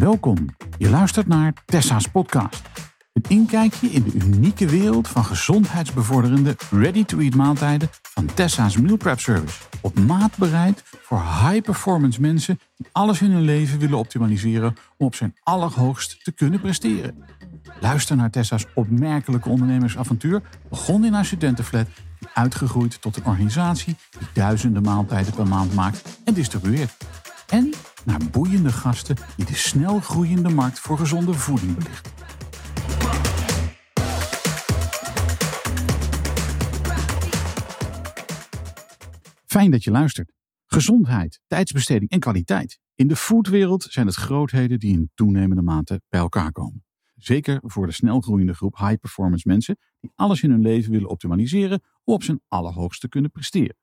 Welkom. 0.00 0.46
Je 0.78 0.90
luistert 0.90 1.26
naar 1.26 1.52
Tessa's 1.64 2.08
podcast. 2.08 2.62
Een 3.12 3.24
inkijkje 3.28 3.86
in 3.86 4.02
de 4.02 4.12
unieke 4.12 4.66
wereld 4.66 5.08
van 5.08 5.24
gezondheidsbevorderende 5.24 6.56
ready-to-eat 6.70 7.34
maaltijden 7.34 7.88
van 8.02 8.26
Tessa's 8.26 8.76
Meal 8.76 8.96
Prep 8.96 9.20
Service. 9.20 9.62
Op 9.80 9.98
maat 9.98 10.36
bereid 10.36 10.82
voor 10.84 11.18
high-performance 11.18 12.20
mensen 12.20 12.60
die 12.76 12.86
alles 12.92 13.20
in 13.20 13.30
hun 13.30 13.42
leven 13.42 13.78
willen 13.78 13.98
optimaliseren 13.98 14.74
om 14.96 15.06
op 15.06 15.14
zijn 15.14 15.34
allerhoogst 15.42 16.24
te 16.24 16.32
kunnen 16.32 16.60
presteren. 16.60 17.24
Luister 17.80 18.16
naar 18.16 18.30
Tessa's 18.30 18.66
opmerkelijke 18.74 19.48
ondernemersavontuur. 19.48 20.42
Begon 20.68 21.04
in 21.04 21.12
haar 21.12 21.24
studentenflat 21.24 21.86
en 22.20 22.28
uitgegroeid 22.34 23.00
tot 23.00 23.16
een 23.16 23.24
organisatie 23.24 23.96
die 24.18 24.28
duizenden 24.32 24.82
maaltijden 24.82 25.34
per 25.34 25.48
maand 25.48 25.74
maakt 25.74 26.18
en 26.24 26.34
distribueert. 26.34 26.96
En 27.48 27.74
naar 28.04 28.20
boeiende 28.30 28.72
gasten 28.72 29.16
die 29.36 29.46
de 29.46 29.54
snel 29.54 30.00
groeiende 30.00 30.48
markt 30.48 30.78
voor 30.78 30.98
gezonde 30.98 31.34
voeding 31.34 31.74
belichten. 31.74 32.12
Fijn 39.46 39.70
dat 39.70 39.84
je 39.84 39.90
luistert. 39.90 40.32
Gezondheid, 40.66 41.40
tijdsbesteding 41.46 42.10
en 42.10 42.20
kwaliteit. 42.20 42.78
In 42.94 43.08
de 43.08 43.16
foodwereld 43.16 43.82
zijn 43.82 44.06
het 44.06 44.16
grootheden 44.16 44.78
die 44.78 44.92
in 44.92 45.10
toenemende 45.14 45.62
mate 45.62 46.00
bij 46.08 46.20
elkaar 46.20 46.52
komen. 46.52 46.84
Zeker 47.16 47.60
voor 47.62 47.86
de 47.86 47.92
snelgroeiende 47.92 48.54
groep 48.54 48.76
high-performance 48.76 49.48
mensen 49.48 49.78
die 50.00 50.10
alles 50.14 50.42
in 50.42 50.50
hun 50.50 50.62
leven 50.62 50.92
willen 50.92 51.08
optimaliseren 51.08 51.82
om 52.04 52.14
op 52.14 52.22
zijn 52.22 52.40
allerhoogste 52.48 53.00
te 53.00 53.08
kunnen 53.08 53.30
presteren. 53.30 53.76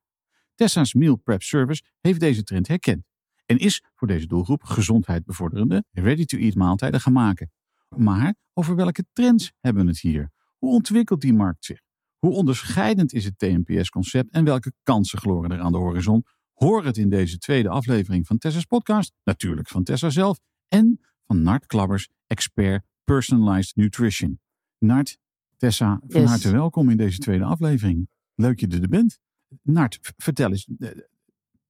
Tessa's 0.55 0.93
Meal 0.93 1.15
Prep 1.15 1.41
Service 1.41 1.83
heeft 1.99 2.19
deze 2.19 2.43
trend 2.43 2.67
herkend 2.67 3.06
en 3.47 3.57
is 3.57 3.83
voor 3.95 4.07
deze 4.07 4.27
doelgroep 4.27 4.63
gezondheid 4.63 5.25
bevorderende 5.25 5.83
ready-to-eat 5.91 6.55
maaltijden 6.55 7.01
gaan 7.01 7.13
maken. 7.13 7.51
Maar 7.95 8.35
over 8.53 8.75
welke 8.75 9.05
trends 9.13 9.51
hebben 9.59 9.83
we 9.83 9.89
het 9.89 9.99
hier? 9.99 10.31
Hoe 10.57 10.71
ontwikkelt 10.73 11.21
die 11.21 11.33
markt 11.33 11.65
zich? 11.65 11.81
Hoe 12.17 12.31
onderscheidend 12.31 13.13
is 13.13 13.25
het 13.25 13.37
TNPS-concept 13.37 14.31
en 14.31 14.43
welke 14.43 14.73
kansen 14.83 15.19
gloren 15.19 15.51
er 15.51 15.59
aan 15.59 15.71
de 15.71 15.77
horizon? 15.77 16.25
Hoor 16.53 16.85
het 16.85 16.97
in 16.97 17.09
deze 17.09 17.37
tweede 17.37 17.69
aflevering 17.69 18.27
van 18.27 18.37
Tessa's 18.37 18.65
podcast, 18.65 19.13
natuurlijk 19.23 19.67
van 19.67 19.83
Tessa 19.83 20.09
zelf 20.09 20.39
en 20.67 20.99
van 21.25 21.41
Nart 21.41 21.65
Klabbers, 21.65 22.09
expert 22.27 22.85
Personalized 23.03 23.75
Nutrition. 23.75 24.39
Nart, 24.77 25.17
Tessa, 25.57 25.99
van 26.07 26.21
Yes. 26.21 26.29
harte 26.29 26.51
welkom 26.51 26.89
in 26.89 26.97
deze 26.97 27.17
tweede 27.17 27.43
aflevering. 27.43 28.09
Leuk 28.35 28.59
je 28.59 28.67
er 28.67 28.87
bent. 28.87 29.19
Nart, 29.61 29.99
vertel 30.17 30.49
eens. 30.49 30.67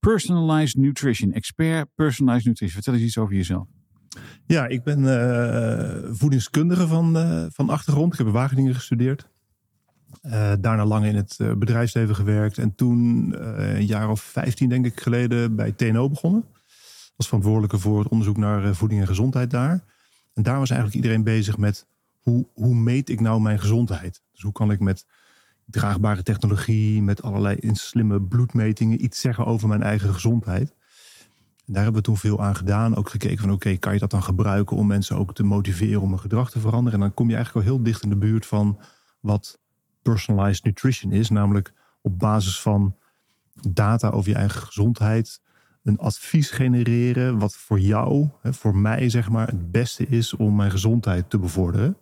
Personalized 0.07 0.75
Nutrition, 0.75 1.33
expert 1.33 1.87
Personalized 1.95 2.45
Nutrition. 2.45 2.81
Vertel 2.81 2.93
eens 2.93 3.03
iets 3.03 3.17
over 3.17 3.35
jezelf. 3.35 3.67
Ja, 4.45 4.67
ik 4.67 4.83
ben 4.83 5.21
eh, 5.21 6.09
voedingskundige 6.11 6.87
van, 6.87 7.17
eh, 7.17 7.45
van 7.49 7.69
achtergrond. 7.69 8.11
Ik 8.11 8.17
heb 8.17 8.27
in 8.27 8.33
Wageningen 8.33 8.75
gestudeerd. 8.75 9.29
Eh, 10.21 10.53
daarna 10.59 10.85
lang 10.85 11.05
in 11.05 11.15
het 11.15 11.37
bedrijfsleven 11.57 12.15
gewerkt. 12.15 12.57
En 12.57 12.75
toen, 12.75 13.33
een 13.77 13.85
jaar 13.85 14.09
of 14.09 14.21
15 14.21 14.69
denk 14.69 14.85
ik 14.85 14.99
geleden, 14.99 15.55
bij 15.55 15.71
TNO 15.71 16.09
begonnen. 16.09 16.45
Was 17.15 17.25
verantwoordelijke 17.25 17.77
voor 17.77 17.99
het 17.99 18.07
onderzoek 18.07 18.37
naar 18.37 18.75
voeding 18.75 19.01
en 19.01 19.07
gezondheid 19.07 19.51
daar. 19.51 19.83
En 20.33 20.43
daar 20.43 20.59
was 20.59 20.69
eigenlijk 20.69 21.01
iedereen 21.01 21.23
bezig 21.23 21.57
met 21.57 21.87
hoe, 22.19 22.47
hoe 22.53 22.75
meet 22.75 23.09
ik 23.09 23.19
nou 23.19 23.41
mijn 23.41 23.59
gezondheid? 23.59 24.21
Dus 24.31 24.41
hoe 24.41 24.51
kan 24.51 24.71
ik 24.71 24.79
met 24.79 25.05
draagbare 25.69 26.23
technologie, 26.23 27.01
met 27.01 27.21
allerlei 27.21 27.57
slimme 27.71 28.21
bloedmetingen 28.21 29.03
iets 29.03 29.19
zeggen 29.19 29.45
over 29.45 29.67
mijn 29.67 29.83
eigen 29.83 30.13
gezondheid? 30.13 30.75
En 31.65 31.73
daar 31.73 31.83
hebben 31.83 32.01
we 32.01 32.07
toen 32.07 32.17
veel 32.17 32.43
aan 32.43 32.55
gedaan. 32.55 32.95
Ook 32.95 33.09
gekeken 33.09 33.37
van 33.37 33.51
oké, 33.51 33.77
kan 33.77 33.93
je 33.93 33.99
dat 33.99 34.11
dan 34.11 34.23
gebruiken 34.23 34.77
om 34.77 34.87
mensen 34.87 35.17
ook 35.17 35.33
te 35.33 35.43
motiveren 35.43 36.01
om 36.01 36.09
hun 36.09 36.19
gedrag 36.19 36.51
te 36.51 36.59
veranderen? 36.59 36.99
En 36.99 37.05
dan 37.05 37.13
kom 37.13 37.29
je 37.29 37.35
eigenlijk 37.35 37.65
al 37.67 37.73
heel 37.73 37.83
dicht 37.83 38.03
in 38.03 38.09
de 38.09 38.15
buurt 38.15 38.45
van 38.45 38.79
wat 39.19 39.59
personalized 40.01 40.63
nutrition 40.63 41.11
is. 41.11 41.29
Namelijk 41.29 41.73
op 42.01 42.19
basis 42.19 42.61
van 42.61 42.95
data 43.69 44.09
over 44.09 44.29
je 44.29 44.35
eigen 44.35 44.61
gezondheid 44.61 45.41
een 45.83 45.97
advies 45.97 46.49
genereren 46.49 47.39
wat 47.39 47.55
voor 47.55 47.79
jou, 47.79 48.27
voor 48.43 48.75
mij 48.75 49.09
zeg 49.09 49.29
maar, 49.29 49.47
het 49.47 49.71
beste 49.71 50.07
is 50.07 50.35
om 50.35 50.55
mijn 50.55 50.71
gezondheid 50.71 51.29
te 51.29 51.39
bevorderen. 51.39 51.97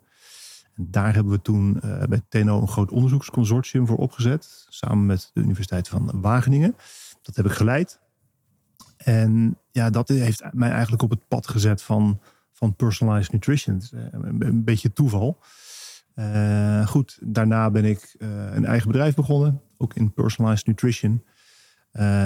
En 0.76 0.86
daar 0.90 1.14
hebben 1.14 1.32
we 1.32 1.42
toen 1.42 1.80
eh, 1.80 2.02
bij 2.02 2.22
TNO 2.28 2.60
een 2.60 2.68
groot 2.68 2.90
onderzoeksconsortium 2.90 3.86
voor 3.86 3.96
opgezet. 3.96 4.66
Samen 4.68 5.06
met 5.06 5.30
de 5.32 5.40
Universiteit 5.40 5.88
van 5.88 6.20
Wageningen. 6.20 6.76
Dat 7.22 7.36
heb 7.36 7.46
ik 7.46 7.52
geleid. 7.52 8.00
En 8.96 9.58
ja, 9.70 9.90
dat 9.90 10.08
heeft 10.08 10.42
mij 10.52 10.70
eigenlijk 10.70 11.02
op 11.02 11.10
het 11.10 11.28
pad 11.28 11.48
gezet 11.48 11.82
van, 11.82 12.20
van 12.52 12.74
personalized 12.74 13.32
nutrition. 13.32 13.76
Is, 13.76 13.92
eh, 13.92 14.00
Een, 14.10 14.64
beetje 14.64 14.92
toeval. 14.92 15.38
Eh, 16.14 16.86
goed, 16.86 17.18
daarna 17.22 17.70
ben 17.70 17.84
ik 17.84 18.14
een 18.18 18.64
eigen 18.64 18.90
bedrijf 18.90 19.14
begonnen. 19.14 19.60
Ook 19.76 19.94
in 19.94 20.12
personalized 20.12 20.66
nutrition. 20.66 21.24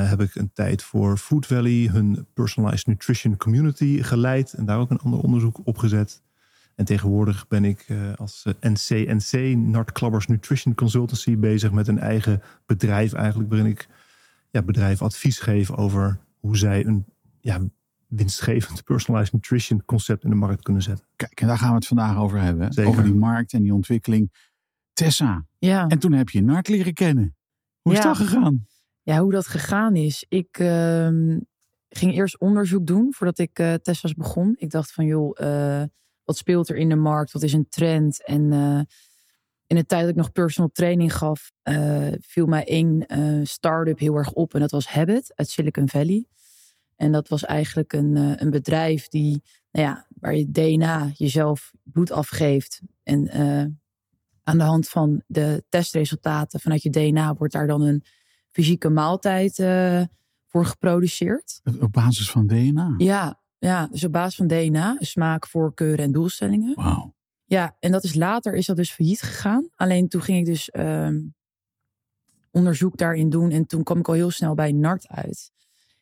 Heb 0.07 0.21
ik 0.21 0.35
een 0.35 0.53
tijd 0.53 0.83
voor 0.83 1.17
Food 1.17 1.47
Valley, 1.47 1.89
hun 1.93 2.27
personalized 2.35 2.87
nutrition 2.87 3.37
community 3.37 4.03
geleid. 4.03 4.53
En 4.53 4.65
daar 4.65 4.79
ook 4.79 4.91
een 4.91 4.99
ander 4.99 5.21
onderzoek 5.21 5.61
opgezet. 5.65 6.23
En 6.81 6.87
tegenwoordig 6.87 7.49
ben 7.49 7.65
ik 7.65 7.85
eh, 7.89 8.13
als 8.17 8.45
eh, 8.45 8.73
NCNC, 8.73 9.57
Nart 9.57 9.93
Klabbers 9.93 10.27
Nutrition 10.27 10.75
Consultancy, 10.75 11.37
bezig 11.39 11.73
met 11.73 11.89
een 11.89 11.99
eigen 11.99 12.43
bedrijf 12.67 13.13
eigenlijk. 13.13 13.51
Waarin 13.51 13.71
ik 13.71 13.89
ja, 14.51 14.63
bedrijven 14.63 15.07
advies 15.07 15.39
geef 15.39 15.71
over 15.71 16.19
hoe 16.39 16.57
zij 16.57 16.87
een 16.87 17.05
ja, 17.41 17.61
winstgevend 18.07 18.85
personalized 18.85 19.33
nutrition 19.33 19.85
concept 19.85 20.25
in 20.25 20.31
de 20.31 20.37
markt 20.37 20.63
kunnen 20.63 20.83
zetten. 20.83 21.07
Kijk, 21.17 21.41
en 21.41 21.47
daar 21.47 21.59
gaan 21.59 21.69
we 21.69 21.75
het 21.75 21.87
vandaag 21.87 22.17
over 22.17 22.41
hebben. 22.41 22.73
Zeker. 22.73 22.91
Over 22.91 23.05
die 23.05 23.15
markt 23.15 23.53
en 23.53 23.63
die 23.63 23.75
ontwikkeling. 23.75 24.33
Tessa, 24.93 25.47
Ja. 25.59 25.87
en 25.87 25.99
toen 25.99 26.13
heb 26.13 26.29
je 26.29 26.43
Nart 26.43 26.69
leren 26.69 26.95
kennen. 26.95 27.37
Hoe 27.81 27.93
is 27.93 28.01
dat 28.01 28.17
gegaan? 28.17 28.67
ja, 29.03 29.19
hoe 29.19 29.33
dat 29.33 29.47
gegaan 29.47 29.97
is. 29.97 30.25
Ik 30.29 30.59
ehm, 30.59 31.39
ging 31.89 32.15
eerst 32.15 32.39
onderzoek 32.39 32.87
doen 32.87 33.13
voordat 33.15 33.39
ik 33.39 33.59
eh 33.59 33.75
Tessa's 33.75 34.15
begon. 34.15 34.55
Ik 34.59 34.71
dacht 34.71 34.93
van 34.93 35.05
joh, 35.05 35.41
eh, 35.41 35.89
wat 36.31 36.39
speelt 36.39 36.69
er 36.69 36.77
in 36.77 36.89
de 36.89 36.97
markt? 36.97 37.33
Wat 37.33 37.43
is 37.43 37.53
een 37.53 37.69
trend? 37.69 38.25
En 38.25 38.53
eh, 38.53 38.81
in 39.67 39.77
de 39.77 39.87
tijd 39.87 40.01
dat 40.01 40.11
ik 40.11 40.17
nog 40.17 40.33
personal 40.33 40.71
training 40.73 41.17
gaf, 41.17 41.53
eh, 41.63 42.09
viel 42.21 42.47
mij 42.47 42.65
één 42.65 43.07
eh 43.07 43.41
start-up 43.43 43.99
heel 43.99 44.17
erg 44.17 44.33
op. 44.33 44.55
En 44.55 44.61
dat 44.61 44.71
was 44.71 44.87
Habit 44.87 45.33
uit 45.35 45.49
Silicon 45.49 45.89
Valley. 45.89 46.27
En 46.97 47.13
dat 47.13 47.29
was 47.29 47.45
eigenlijk 47.45 47.93
een, 47.93 48.43
een 48.43 48.51
bedrijf 48.51 49.09
die, 49.09 49.43
nou 49.71 49.87
ja, 49.87 50.07
waar 50.21 50.35
je 50.35 50.51
DNA 50.51 51.11
jezelf 51.15 51.73
bloed 51.83 52.11
afgeeft. 52.11 52.81
En 53.03 53.31
aan 54.43 54.59
de 54.59 54.65
hand 54.65 54.89
van 54.89 55.23
de 55.27 55.65
testresultaten 55.69 56.61
vanuit 56.61 56.83
je 56.83 56.91
DNA 56.91 57.35
wordt 57.35 57.53
daar 57.53 57.67
dan 57.67 57.83
een 57.83 58.05
fysieke 58.51 58.89
maaltijd 58.89 59.55
voor 60.47 60.65
geproduceerd. 60.65 61.61
Op 61.81 61.93
basis 61.93 62.31
van 62.31 62.47
DNA. 62.47 62.95
Ja, 62.97 63.40
ja, 63.61 63.87
dus 63.87 64.05
op 64.05 64.13
basis 64.13 64.35
van 64.37 64.47
DNA, 64.47 64.97
smaak, 64.99 65.47
voorkeuren 65.47 66.05
en 66.05 66.13
doelstellingen. 66.13 66.75
Wauw. 66.75 67.15
Ja, 67.45 67.77
en 67.81 67.93
dat 67.93 68.05
is 68.05 68.15
later 68.15 68.55
is 68.55 68.67
dat 68.67 68.77
dus 68.77 68.93
failliet 68.93 69.23
gegaan. 69.23 69.69
Alleen 69.77 70.09
toen 70.09 70.23
ging 70.23 70.39
ik 70.39 70.45
dus 70.45 70.71
ehm, 70.71 71.19
onderzoek 72.51 72.97
daarin 72.97 73.31
doen 73.31 73.51
en 73.51 73.67
toen 73.67 73.83
kwam 73.83 73.99
ik 73.99 74.09
al 74.09 74.15
heel 74.15 74.31
snel 74.31 74.55
bij 74.55 74.73
NART 74.73 75.09
uit. 75.09 75.51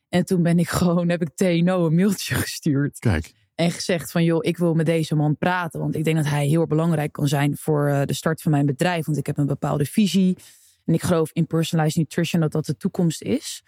En 0.09 0.25
toen 0.25 0.43
ben 0.43 0.59
ik 0.59 0.69
gewoon, 0.79 1.09
heb 1.09 1.21
ik 1.21 1.35
TNO 1.35 1.85
een 1.85 1.95
mailtje 1.95 2.35
gestuurd. 2.35 2.99
Kijk, 2.99 3.33
En 3.55 3.71
gezegd 3.71 4.11
van, 4.11 4.23
joh, 4.23 4.45
ik 4.45 4.57
wil 4.57 4.73
met 4.73 4.85
deze 4.85 5.15
man 5.15 5.37
praten. 5.37 5.79
Want 5.79 5.95
ik 5.95 6.03
denk 6.03 6.15
dat 6.15 6.27
hij 6.27 6.47
heel 6.47 6.67
belangrijk 6.67 7.11
kan 7.11 7.27
zijn 7.27 7.57
voor 7.57 7.87
eh, 7.87 8.01
de 8.05 8.13
start 8.13 8.41
van 8.41 8.51
mijn 8.51 8.65
bedrijf. 8.65 9.05
Want 9.05 9.17
ik 9.17 9.25
heb 9.25 9.37
een 9.37 9.45
bepaalde 9.45 9.85
visie. 9.85 10.37
En 10.85 10.93
ik 10.93 11.01
geloof 11.01 11.29
in 11.33 11.47
personalized 11.47 11.97
nutrition 11.97 12.41
dat 12.41 12.51
dat 12.51 12.65
de 12.65 12.77
toekomst 12.77 13.21
is. 13.21 13.63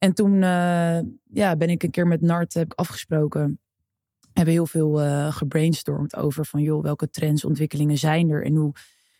En 0.00 0.14
toen 0.14 0.42
eh, 0.42 0.98
ja, 1.32 1.56
ben 1.56 1.68
ik 1.70 1.82
een 1.82 1.90
keer 1.90 2.06
met 2.06 2.20
Nart 2.20 2.54
heb 2.54 2.64
ik 2.64 2.78
afgesproken. 2.78 3.60
Hebben 4.32 4.54
heel 4.54 4.66
veel 4.66 5.00
eh 5.00 5.32
gebrainstormd 5.32 6.16
over 6.16 6.46
van, 6.46 6.62
joh, 6.62 6.82
welke 6.82 7.10
trends, 7.10 7.44
ontwikkelingen 7.44 7.98
zijn 7.98 8.30
er? 8.30 8.44
En 8.44 8.54
hoe 8.54 8.72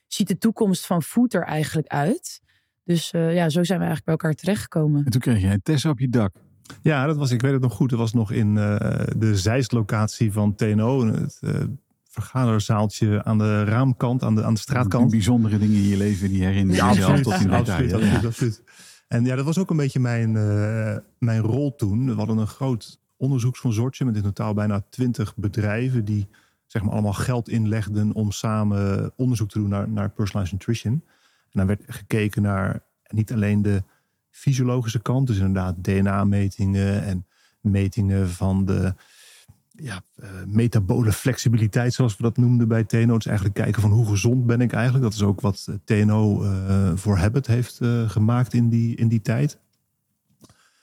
ziet 0.07 0.29
de 0.29 0.39
toekomst 0.39 0.87
van 0.87 1.03
food 1.03 1.35
er 1.35 1.43
eigenlijk 1.45 1.89
uit? 1.89 2.41
Dus 2.85 3.11
eh, 3.11 3.35
ja, 3.35 3.49
zo 3.49 3.65
zijn 3.65 3.79
we 3.79 3.85
eigenlijk 3.85 4.05
bij 4.05 4.15
elkaar 4.15 4.35
terechtgekomen. 4.35 5.05
en 5.05 5.11
toen 5.11 5.21
kreeg 5.21 5.41
jij 5.41 5.59
Tessa 5.63 5.91
op 5.91 5.99
je 5.99 6.09
dak. 6.09 6.35
Ja, 6.83 7.07
dat 7.07 7.17
was, 7.17 7.31
ik 7.31 7.41
weet 7.41 7.53
het 7.53 7.63
nog 7.63 7.73
goed. 7.73 7.91
Dat 7.91 7.99
was 7.99 8.13
nog 8.13 8.33
in 8.33 8.59
eh, 8.59 9.07
de 9.17 9.37
Zeist-locatie 9.37 10.33
van 10.33 10.55
TNO. 10.55 11.07
Het 11.07 11.39
eh, 11.41 11.55
vergaderzaaltje 12.09 13.25
aan 13.25 13.39
de 13.39 13.65
raamkant, 13.65 14.23
aan 14.23 14.35
de, 14.35 14.45
aan 14.45 14.55
de 14.55 14.61
straatkant. 14.61 15.11
Bijzondere 15.11 15.59
dingen 15.59 15.77
in 15.77 15.89
je 15.89 15.97
leven 15.97 16.29
die 16.29 16.45
herinner 16.45 16.77
je 16.77 16.83
jezelf 16.83 17.21
tot 17.21 17.33
in 17.33 17.39
detail. 17.39 17.59
absoluut, 17.61 17.93
absoluut, 17.93 18.23
Ja. 18.23 18.27
absoluut. 18.29 18.63
En 19.13 19.25
ja, 19.25 19.37
dat 19.37 19.45
was 19.45 19.59
ook 19.59 19.71
een 19.71 19.77
beetje 19.77 20.01
mijn, 20.01 20.37
eh, 20.37 20.97
mijn 21.19 21.41
rol 21.41 21.75
toen. 21.75 22.07
We 22.07 22.13
hadden 22.13 22.39
een 22.39 22.47
groot 22.47 23.01
onderzoeksconsortium 23.17 24.09
met 24.09 24.17
in 24.17 24.23
totaal 24.23 24.55
bijna 24.55 24.85
twintig 24.91 25.37
bedrijven 25.37 26.05
die 26.05 26.29
zeg 26.67 26.83
maar 26.83 26.93
allemaal 26.93 27.13
geld 27.13 27.49
inlegden 27.49 28.13
om 28.13 28.31
samen 28.31 29.13
onderzoek 29.17 29.49
te 29.49 29.59
doen 29.59 29.69
naar, 29.69 29.89
naar 29.89 30.11
personalized 30.11 30.53
nutrition. 30.59 30.93
En 30.93 31.51
dan 31.51 31.67
werd 31.67 31.83
gekeken 31.87 32.43
naar 32.43 32.83
niet 33.09 33.33
alleen 33.33 33.63
de 33.63 33.83
fysiologische 34.31 35.03
kant, 35.03 35.27
dus 35.27 35.37
inderdaad 35.37 35.85
DNA-metingen 35.85 37.03
en 37.03 37.27
metingen 37.61 38.29
van 38.29 38.65
de 38.65 38.95
ja, 39.83 40.03
uh, 40.17 40.27
metabole 40.47 41.13
flexibiliteit, 41.13 41.93
zoals 41.93 42.17
we 42.17 42.23
dat 42.23 42.37
noemden 42.37 42.69
bij 42.69 42.85
TNO. 42.85 43.13
Het 43.13 43.21
is 43.21 43.27
eigenlijk 43.27 43.59
kijken 43.59 43.83
van 43.83 43.91
hoe 43.91 44.07
gezond 44.07 44.47
ben 44.47 44.61
ik 44.61 44.73
eigenlijk. 44.73 45.05
Dat 45.05 45.15
is 45.15 45.23
ook 45.23 45.41
wat 45.41 45.69
TNO 45.85 46.43
uh, 46.43 46.93
voor 46.95 47.17
Habit 47.19 47.47
heeft 47.47 47.81
gemaakt 48.07 48.55
in 48.55 48.69
die, 48.69 48.97
in 48.97 49.09
die 49.09 49.21
tijd. 49.21 49.59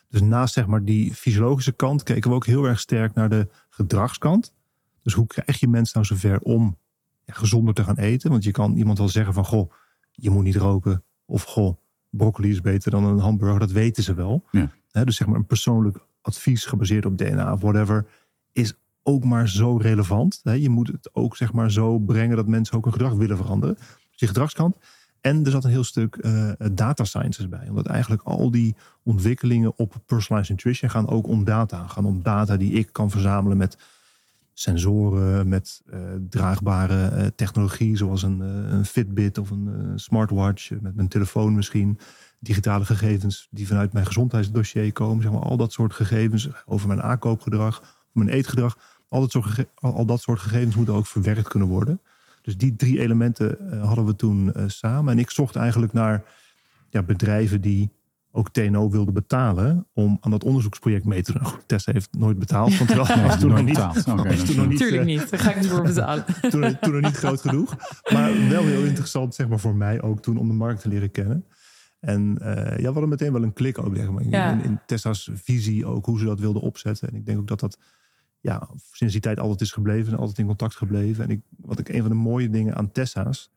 Dus 0.09 0.21
naast 0.21 0.53
zeg 0.53 0.67
maar 0.67 0.83
die 0.83 1.13
fysiologische 1.13 1.71
kant 1.71 2.03
keken 2.03 2.29
we 2.29 2.35
ook 2.35 2.45
heel 2.45 2.63
erg 2.63 2.79
sterk 2.79 3.13
naar 3.13 3.29
de 3.29 3.47
gedragskant. 3.69 4.53
Dus 5.01 5.13
hoe 5.13 5.27
krijg 5.27 5.59
je 5.59 5.67
mensen 5.67 6.01
nou 6.01 6.05
zover 6.05 6.39
om 6.39 6.77
ja, 7.25 7.33
gezonder 7.33 7.73
te 7.73 7.83
gaan 7.83 7.97
eten? 7.97 8.29
Want 8.29 8.43
je 8.43 8.51
kan 8.51 8.75
iemand 8.75 8.97
wel 8.97 9.09
zeggen 9.09 9.33
van 9.33 9.45
goh, 9.45 9.71
je 10.11 10.29
moet 10.29 10.43
niet 10.43 10.55
roken. 10.55 11.03
Of 11.25 11.43
goh, 11.43 11.77
broccoli 12.09 12.49
is 12.49 12.61
beter 12.61 12.91
dan 12.91 13.03
een 13.03 13.19
hamburger. 13.19 13.59
Dat 13.59 13.71
weten 13.71 14.03
ze 14.03 14.13
wel. 14.13 14.43
Ja. 14.51 14.71
dus 15.03 15.15
zeg 15.15 15.27
maar 15.27 15.35
een 15.35 15.45
persoonlijk 15.45 15.97
advies 16.21 16.65
gebaseerd 16.65 17.05
op 17.05 17.17
DNA 17.17 17.53
of 17.53 17.61
whatever 17.61 18.05
is 18.51 18.73
ook 19.07 19.23
maar 19.23 19.49
zo 19.49 19.77
relevant. 19.77 20.41
Je 20.43 20.69
moet 20.69 20.87
het 20.87 21.09
ook 21.13 21.35
zeg 21.35 21.53
maar 21.53 21.71
zo 21.71 21.99
brengen 21.99 22.35
dat 22.35 22.47
mensen 22.47 22.77
ook 22.77 22.83
hun 22.83 22.93
gedrag 22.93 23.13
willen 23.13 23.37
veranderen. 23.37 23.75
Dus 23.75 24.17
die 24.17 24.27
gedragskant. 24.27 24.75
En 25.21 25.45
er 25.45 25.51
zat 25.51 25.63
een 25.63 25.69
heel 25.69 25.83
stuk 25.83 26.17
uh, 26.21 26.51
data 26.71 27.03
sciences 27.03 27.49
bij. 27.49 27.69
Omdat 27.69 27.85
eigenlijk 27.85 28.21
al 28.21 28.51
die 28.51 28.75
ontwikkelingen 29.03 29.77
op 29.77 29.95
personalized 30.05 30.49
nutrition 30.49 30.89
gaan 30.89 31.09
ook 31.09 31.27
om 31.27 31.43
data. 31.43 31.87
Gaan 31.87 32.05
om 32.05 32.23
data 32.23 32.57
die 32.57 32.71
ik 32.71 32.89
kan 32.91 33.09
verzamelen 33.09 33.57
met 33.57 33.77
sensoren, 34.53 35.47
met 35.47 35.81
uh, 35.85 35.99
draagbare 36.29 37.11
uh, 37.11 37.25
technologie, 37.35 37.97
zoals 37.97 38.23
een, 38.23 38.39
een, 38.39 38.85
Fitbit 38.85 39.37
of 39.37 39.49
een 39.49 39.91
smartwatch, 39.95 40.71
met 40.81 40.95
mijn 40.95 41.07
telefoon 41.07 41.55
misschien. 41.55 41.99
Digitale 42.39 42.85
gegevens 42.85 43.47
die 43.51 43.67
vanuit 43.67 43.93
mijn 43.93 44.05
gezondheidsdossier 44.05 44.91
komen. 44.91 45.23
Zeg 45.23 45.31
maar, 45.31 45.41
al 45.41 45.57
dat 45.57 45.71
soort 45.71 45.93
gegevens 45.93 46.49
over 46.65 46.87
mijn 46.87 47.01
aankoopgedrag, 47.01 48.05
mijn 48.11 48.29
eetgedrag. 48.29 48.77
Al 49.09 49.19
dat, 49.19 49.31
soort 49.31 49.65
al 49.73 50.05
dat 50.05 50.21
soort 50.21 50.39
gegevens 50.39 50.75
moeten 50.75 50.93
ook 50.93 51.07
verwerkt 51.07 51.47
kunnen 51.47 51.67
worden. 51.67 52.01
Dus 52.41 52.57
die 52.57 52.75
drie 52.75 52.99
elementen 52.99 53.57
uh, 53.61 53.85
hadden 53.85 54.05
we 54.05 54.15
toen 54.15 54.51
uh, 54.55 54.63
samen. 54.67 55.13
En 55.13 55.19
ik 55.19 55.29
zocht 55.29 55.55
eigenlijk 55.55 55.93
naar 55.93 56.23
ja, 56.89 57.03
bedrijven 57.03 57.61
die 57.61 57.91
ook 58.31 58.49
TNO 58.49 58.89
wilden 58.89 59.13
betalen 59.13 59.87
om 59.93 60.17
aan 60.21 60.31
dat 60.31 60.43
onderzoeksproject 60.43 61.05
mee 61.05 61.21
te 61.21 61.33
doen. 61.33 61.41
Nou, 61.41 61.55
Tessa 61.65 61.91
heeft 61.91 62.09
nooit 62.17 62.39
betaald, 62.39 62.77
want 62.77 62.93
wel, 62.93 63.05
was 63.27 63.39
toen 63.39 63.49
nog 63.49 63.63
niet. 63.63 63.77
Okay, 63.77 63.93
was 63.93 64.03
toen 64.43 64.55
nog 64.55 64.67
niet 64.67 64.77
Tuurlijk 64.77 65.05
niet, 65.05 65.29
daar 65.29 65.39
ga 65.39 65.49
ik 65.49 65.55
niet 65.55 65.67
voor 65.67 65.81
betalen. 65.81 66.25
toen, 66.49 66.79
toen 66.79 66.93
nog 66.93 67.01
niet 67.01 67.17
groot 67.17 67.41
genoeg. 67.41 67.75
Maar 68.13 68.49
wel 68.49 68.63
heel 68.63 68.83
interessant, 68.83 69.35
zeg 69.35 69.47
maar, 69.47 69.59
voor 69.59 69.75
mij 69.75 70.01
ook 70.01 70.21
toen 70.21 70.37
om 70.37 70.47
de 70.47 70.53
markt 70.53 70.81
te 70.81 70.89
leren 70.89 71.11
kennen. 71.11 71.45
En 71.99 72.37
uh, 72.41 72.55
ja, 72.55 72.77
we 72.77 72.83
hadden 72.83 73.09
meteen 73.09 73.33
wel 73.33 73.43
een 73.43 73.53
klik 73.53 73.77
ook, 73.77 73.95
zeg 73.95 74.11
maar, 74.11 74.23
ja. 74.23 74.51
in, 74.51 74.63
in 74.63 74.79
Tessa's 74.85 75.29
visie 75.33 75.85
ook, 75.85 76.05
hoe 76.05 76.19
ze 76.19 76.25
dat 76.25 76.39
wilden 76.39 76.61
opzetten. 76.61 77.09
En 77.09 77.15
ik 77.15 77.25
denk 77.25 77.39
ook 77.39 77.47
dat 77.47 77.59
dat 77.59 77.77
ja, 78.39 78.69
sinds 78.91 79.13
die 79.13 79.21
tijd 79.21 79.39
altijd 79.39 79.61
is 79.61 79.71
gebleven 79.71 80.13
en 80.13 80.19
altijd 80.19 80.37
in 80.37 80.45
contact 80.45 80.75
gebleven. 80.75 81.23
En 81.23 81.29
ik, 81.29 81.41
wat 81.57 81.79
ik 81.79 81.89
een 81.89 82.01
van 82.01 82.09
de 82.09 82.15
mooie 82.15 82.49
dingen 82.49 82.75
aan 82.75 82.91
Tessa's. 82.91 83.51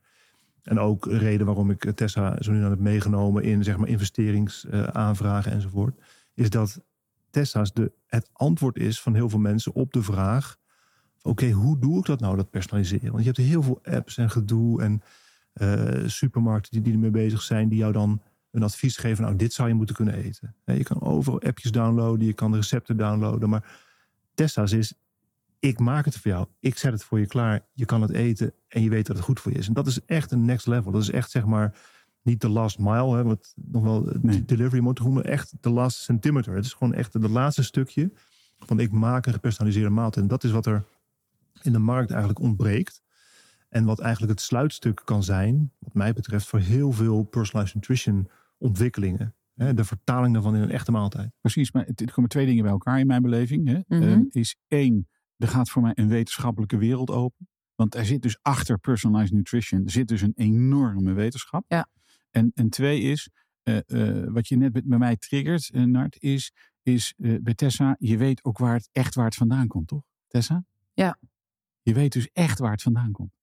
En 0.63 0.79
ook 0.79 1.07
een 1.07 1.19
reden 1.19 1.47
waarom 1.47 1.71
ik 1.71 1.93
Tessa 1.95 2.37
zo 2.41 2.53
nu 2.53 2.65
aan 2.65 2.71
heb 2.71 2.79
meegenomen 2.79 3.43
in 3.43 3.65
zeg 3.65 3.77
maar 3.77 3.89
investeringsaanvragen 3.89 5.53
enzovoort. 5.53 6.01
Is 6.35 6.51
dat 6.51 6.81
Tessa's 7.31 7.73
de, 7.73 7.93
het 8.07 8.31
antwoord 8.33 8.77
is 8.77 9.01
van 9.01 9.15
heel 9.15 9.29
veel 9.29 9.39
mensen 9.39 9.75
op 9.75 9.93
de 9.93 10.03
vraag. 10.03 10.57
Oké, 11.23 11.51
hoe 11.51 11.79
doe 11.79 11.99
ik 11.99 12.05
dat 12.05 12.21
nou, 12.21 12.37
dat 12.37 12.51
personaliseren? 12.51 13.11
Want 13.13 13.25
je 13.25 13.31
hebt 13.31 13.37
heel 13.37 13.63
veel 13.63 13.81
apps 13.83 14.17
en 14.17 14.31
gedoe 14.31 14.83
en 14.83 15.03
uh, 15.55 16.09
supermarkten 16.09 16.73
die, 16.73 16.83
die 16.83 16.93
ermee 16.93 17.11
bezig 17.11 17.43
zijn. 17.43 17.69
Die 17.69 17.79
jou 17.79 17.93
dan 17.93 18.23
een 18.51 18.63
advies 18.63 18.97
geven. 18.97 19.25
Nou, 19.25 19.37
dit 19.37 19.53
zou 19.53 19.69
je 19.69 19.75
moeten 19.75 19.95
kunnen 19.95 20.15
eten. 20.15 20.55
Je 20.65 20.83
kan 20.83 21.01
overal 21.01 21.41
appjes 21.41 21.73
downloaden, 21.73 22.27
je 22.27 22.33
kan 22.33 22.55
recepten 22.55 22.97
downloaden. 22.97 23.49
Maar 23.49 23.65
Tessa's 24.41 24.73
is, 24.73 24.95
ik 25.59 25.79
maak 25.79 26.05
het 26.05 26.19
voor 26.19 26.31
jou. 26.31 26.47
Ik 26.61 26.79
zet 26.79 26.93
het 26.93 27.05
voor 27.05 27.21
je 27.21 27.27
klaar. 27.27 27.67
Je 27.73 27.85
kan 27.85 28.03
het 28.03 28.11
eten 28.11 28.53
en 28.69 28.83
je 28.83 28.91
weet 28.91 29.07
dat 29.07 29.17
het 29.17 29.25
goed 29.25 29.41
voor 29.41 29.53
je 29.53 29.59
is. 29.59 29.67
En 29.67 29.73
dat 29.73 29.87
is 29.87 30.05
echt 30.05 30.31
een 30.31 30.45
next 30.45 30.67
level. 30.67 30.93
Dat 30.93 31.03
is 31.03 31.11
echt 31.11 31.31
zeg 31.31 31.45
maar 31.45 31.79
niet 32.23 32.41
de 32.41 32.49
last 32.49 32.79
mile, 32.79 33.17
hè, 33.17 33.23
wat 33.23 33.53
nog 33.55 33.83
wel 33.83 34.13
nee. 34.21 34.45
delivery 34.45 34.83
moet 34.83 34.99
noemen. 34.99 35.25
Echt 35.25 35.53
de 35.61 35.71
last 35.71 35.99
centimeter. 35.99 36.55
Het 36.55 36.65
is 36.65 36.73
gewoon 36.73 36.95
echt 36.95 37.13
het 37.13 37.29
laatste 37.29 37.63
stukje 37.63 38.13
van 38.59 38.81
ik 38.81 38.93
maak 38.93 39.27
een 39.27 39.33
gepersonaliseerde 39.33 39.91
maaltijd. 39.91 40.25
En 40.25 40.31
dat 40.31 40.45
is 40.45 40.51
wat 40.51 40.67
er 40.67 40.85
in 41.63 41.73
de 41.73 41.79
markt 41.79 42.11
eigenlijk 42.11 42.41
ontbreekt. 42.41 43.03
En 43.69 43.85
wat 43.85 44.01
eigenlijk 44.01 44.33
het 44.33 44.41
sluitstuk 44.41 45.03
kan 45.05 45.23
zijn, 45.23 45.73
wat 45.79 45.95
mij 45.95 46.13
betreft, 46.13 46.47
voor 46.47 46.59
heel 46.59 46.93
veel 46.93 47.23
personalized 47.23 47.75
nutrition 47.75 48.29
ontwikkelingen. 48.59 49.35
De 49.61 49.85
vertaling 49.85 50.35
daarvan 50.35 50.57
in 50.57 50.63
een 50.63 50.71
echte 50.71 50.91
maaltijd. 50.91 51.33
Precies, 51.41 51.73
maar 51.73 51.89
er 51.95 52.13
komen 52.13 52.31
twee 52.31 52.47
dingen 52.47 52.63
bij 52.63 52.73
elkaar 52.73 52.99
in 52.99 53.07
mijn 53.07 53.23
beleving. 53.23 53.67
Hè. 53.67 53.81
Mm 53.87 54.03
-hmm. 54.03 54.27
is 54.31 54.57
één, 54.69 55.09
er 55.37 55.49
gaat 55.49 55.71
voor 55.71 55.83
mij 55.83 55.93
een 55.95 56.09
wetenschappelijke 56.09 56.77
wereld 56.77 57.11
open. 57.11 57.49
Want 57.75 57.95
er 57.95 58.07
zit 58.07 58.23
dus 58.23 58.39
achter 58.43 58.79
personalized 58.79 59.33
nutrition, 59.33 59.85
er 59.85 59.91
zit 59.91 60.09
dus 60.09 60.21
een 60.21 60.33
enorme 60.35 61.13
wetenschap. 61.13 61.65
Ja. 61.69 61.89
En, 62.31 62.51
en 62.55 62.69
twee 62.69 63.01
is, 63.01 63.31
uh, 63.65 63.79
uh, 63.87 64.33
wat 64.33 64.49
je 64.49 64.57
net 64.57 64.73
bij 64.73 64.99
mij 64.99 65.17
triggert, 65.17 65.71
uh, 65.75 65.85
Nart, 65.85 66.23
is, 66.23 66.53
is 66.83 67.15
bij 67.17 67.55
Tessa, 67.55 67.97
je 67.99 68.17
weet 68.17 68.45
ook 68.45 68.59
waar 68.59 68.75
het 68.75 68.89
echt 68.93 69.15
waar 69.15 69.25
het 69.25 69.35
vandaan 69.35 69.67
komt, 69.67 69.89
toch? 69.89 70.03
Tessa? 70.27 70.65
Ja. 70.93 71.19
Je 71.83 71.95
weet 71.95 72.13
dus 72.13 72.29
echt 72.33 72.59
waar 72.59 72.73
het 72.73 72.83
vandaan 72.83 73.13
komt. 73.13 73.40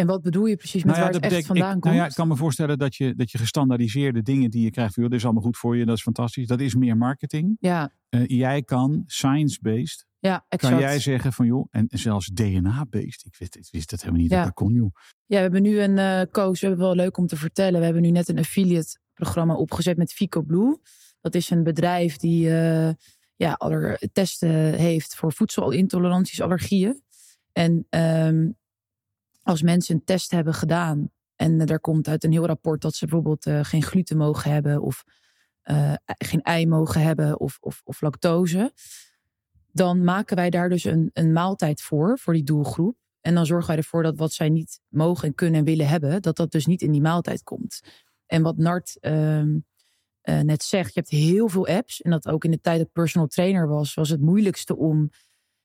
En 0.00 0.06
wat 0.06 0.22
bedoel 0.22 0.46
je 0.46 0.56
precies 0.56 0.84
met 0.84 0.94
nou 0.94 1.06
ja, 1.06 1.12
waar 1.12 1.22
het 1.22 1.32
echt 1.32 1.46
vandaan 1.46 1.66
ik, 1.66 1.80
komt? 1.80 1.84
Nou 1.84 1.96
ja, 1.96 2.06
ik 2.06 2.14
kan 2.14 2.28
me 2.28 2.36
voorstellen 2.36 2.78
dat 2.78 2.96
je, 2.96 3.14
dat 3.14 3.30
je 3.30 3.38
gestandaardiseerde 3.38 4.22
dingen 4.22 4.50
die 4.50 4.62
je 4.62 4.70
krijgt. 4.70 4.94
Joh, 4.94 5.04
dit 5.04 5.18
is 5.18 5.24
allemaal 5.24 5.42
goed 5.42 5.56
voor 5.56 5.76
je, 5.76 5.84
dat 5.84 5.96
is 5.96 6.02
fantastisch. 6.02 6.46
Dat 6.46 6.60
is 6.60 6.74
meer 6.74 6.96
marketing. 6.96 7.56
Ja. 7.60 7.92
Uh, 8.10 8.26
jij 8.26 8.62
kan 8.62 9.02
science-based, 9.06 10.06
ja, 10.18 10.44
exact. 10.48 10.72
kan 10.72 10.82
jij 10.82 10.98
zeggen 11.00 11.32
van 11.32 11.46
joh, 11.46 11.66
en 11.70 11.86
zelfs 11.88 12.26
DNA-based. 12.26 13.24
Ik 13.24 13.36
wist, 13.38 13.56
ik 13.56 13.68
wist 13.70 13.90
dat 13.90 14.00
helemaal 14.00 14.20
niet 14.20 14.30
Ja. 14.30 14.36
dat 14.36 14.44
dat 14.44 14.54
kon 14.54 14.74
joh. 14.74 14.94
Ja, 15.26 15.36
we 15.36 15.42
hebben 15.42 15.62
nu 15.62 15.80
een 15.80 15.96
uh, 15.96 16.20
coach, 16.32 16.60
we 16.60 16.66
hebben 16.66 16.86
wel 16.86 16.94
leuk 16.94 17.16
om 17.16 17.26
te 17.26 17.36
vertellen. 17.36 17.78
We 17.78 17.84
hebben 17.84 18.02
nu 18.02 18.10
net 18.10 18.28
een 18.28 18.38
affiliate 18.38 18.98
programma 19.14 19.54
opgezet 19.54 19.96
met 19.96 20.12
Fico 20.12 20.42
Blue. 20.42 20.80
Dat 21.20 21.34
is 21.34 21.50
een 21.50 21.62
bedrijf 21.62 22.16
die 22.16 22.46
uh, 22.46 22.90
ja, 23.36 23.52
aller 23.52 24.08
testen 24.12 24.74
heeft 24.74 25.14
voor 25.14 25.32
voedselintoleranties, 25.32 26.40
allergieën. 26.40 27.02
En 27.52 27.86
um, 27.90 28.58
als 29.42 29.62
mensen 29.62 29.94
een 29.94 30.04
test 30.04 30.30
hebben 30.30 30.54
gedaan 30.54 31.10
en 31.40 31.66
er 31.66 31.80
komt 31.80 32.08
uit 32.08 32.24
een 32.24 32.32
heel 32.32 32.46
rapport 32.46 32.80
dat 32.80 32.94
ze 32.94 33.06
bijvoorbeeld 33.06 33.46
uh, 33.46 33.60
geen 33.62 33.82
gluten 33.82 34.16
mogen 34.16 34.52
hebben 34.52 34.82
of 34.82 35.04
uh, 35.64 35.94
geen 36.04 36.42
ei 36.42 36.66
mogen 36.66 37.02
hebben 37.02 37.40
of, 37.40 37.58
of, 37.60 37.80
of, 37.84 38.00
lactose, 38.00 38.72
dan 39.72 40.04
maken 40.04 40.36
wij 40.36 40.50
daar 40.50 40.68
dus 40.68 40.84
een, 40.84 41.10
een 41.12 41.32
maaltijd 41.32 41.82
voor, 41.82 42.18
voor 42.18 42.32
die 42.32 42.42
doelgroep. 42.42 42.96
En 43.20 43.34
dan 43.34 43.46
zorgen 43.46 43.68
wij 43.68 43.76
ervoor 43.76 44.02
dat 44.02 44.16
wat 44.16 44.32
zij 44.32 44.48
niet 44.48 44.80
mogen 44.88 45.28
en 45.28 45.34
kunnen 45.34 45.58
en 45.58 45.64
willen 45.64 45.88
hebben, 45.88 46.22
dat 46.22 46.36
dat 46.36 46.50
dus 46.50 46.66
niet 46.66 46.82
in 46.82 46.92
die 46.92 47.00
maaltijd 47.00 47.42
komt. 47.42 47.80
En 48.26 48.42
wat 48.42 48.56
Nart 48.56 48.96
uh, 49.00 49.42
net 50.22 50.62
zegt, 50.62 50.94
je 50.94 51.00
hebt 51.00 51.12
heel 51.12 51.48
veel 51.48 51.66
apps. 51.66 52.00
En 52.00 52.10
dat 52.10 52.28
ook 52.28 52.44
in 52.44 52.50
de 52.50 52.60
tijd 52.60 52.78
dat 52.78 52.92
personal 52.92 53.26
trainer 53.26 53.68
was, 53.68 53.94
was 53.94 54.08
het 54.08 54.20
moeilijkste 54.20 54.76
om 54.76 55.10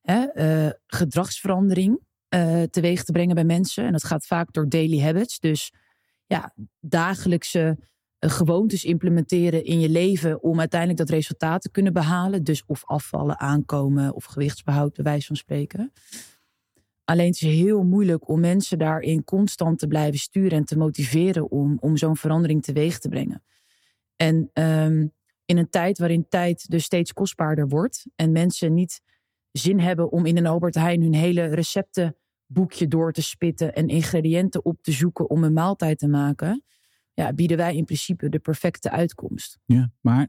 hè, 0.01 0.27
gedragsverandering 0.87 1.99
uh, 2.29 2.63
teweeg 2.63 3.03
te 3.03 3.11
brengen 3.11 3.35
bij 3.35 3.43
mensen. 3.43 3.85
En 3.85 3.91
dat 3.91 4.03
gaat 4.03 4.25
vaak 4.25 4.53
door 4.53 4.69
daily 4.69 5.01
habits. 5.01 5.39
Dus 5.39 5.73
ja, 6.25 6.53
dagelijkse 6.79 7.77
uh, 8.19 8.31
gewoontes 8.31 8.83
implementeren 8.83 9.63
in 9.63 9.79
je 9.79 9.89
leven 9.89 10.43
om 10.43 10.59
uiteindelijk 10.59 10.99
dat 10.99 11.09
resultaat 11.09 11.61
te 11.61 11.71
kunnen 11.71 11.93
behalen. 11.93 12.43
Dus 12.43 12.63
of 12.65 12.85
afvallen, 12.85 13.39
aankomen 13.39 14.13
of 14.13 14.25
gewichtsbehoud, 14.25 14.93
bij 14.93 15.03
wijze 15.03 15.27
van 15.27 15.35
spreken. 15.35 15.91
Alleen 17.03 17.27
het 17.27 17.41
is 17.41 17.41
heel 17.41 17.83
moeilijk 17.83 18.29
om 18.29 18.39
mensen 18.39 18.77
daarin 18.77 19.23
constant 19.23 19.79
te 19.79 19.87
blijven 19.87 20.19
sturen 20.19 20.57
en 20.57 20.65
te 20.65 20.77
motiveren 20.77 21.51
om, 21.51 21.77
om 21.79 21.97
zo'n 21.97 22.17
verandering 22.17 22.63
teweeg 22.63 22.99
te 22.99 23.09
brengen. 23.09 23.43
En 24.15 24.49
um, 24.53 25.13
in 25.45 25.57
een 25.57 25.69
tijd 25.69 25.97
waarin 25.97 26.27
tijd 26.29 26.69
dus 26.69 26.83
steeds 26.83 27.13
kostbaarder 27.13 27.67
wordt 27.67 28.05
en 28.15 28.31
mensen 28.31 28.73
niet 28.73 29.01
zin 29.57 29.79
hebben 29.79 30.11
om 30.11 30.25
in 30.25 30.37
een 30.37 30.45
Albert 30.45 30.75
Heijn 30.75 31.01
hun 31.01 31.13
hele 31.13 31.43
receptenboekje 31.45 32.87
door 32.87 33.11
te 33.11 33.21
spitten 33.21 33.75
en 33.75 33.87
ingrediënten 33.87 34.65
op 34.65 34.81
te 34.81 34.91
zoeken 34.91 35.29
om 35.29 35.43
een 35.43 35.53
maaltijd 35.53 35.99
te 35.99 36.07
maken, 36.07 36.63
ja, 37.13 37.33
bieden 37.33 37.57
wij 37.57 37.75
in 37.75 37.85
principe 37.85 38.29
de 38.29 38.39
perfecte 38.39 38.89
uitkomst. 38.91 39.59
Ja, 39.65 39.91
maar 40.01 40.27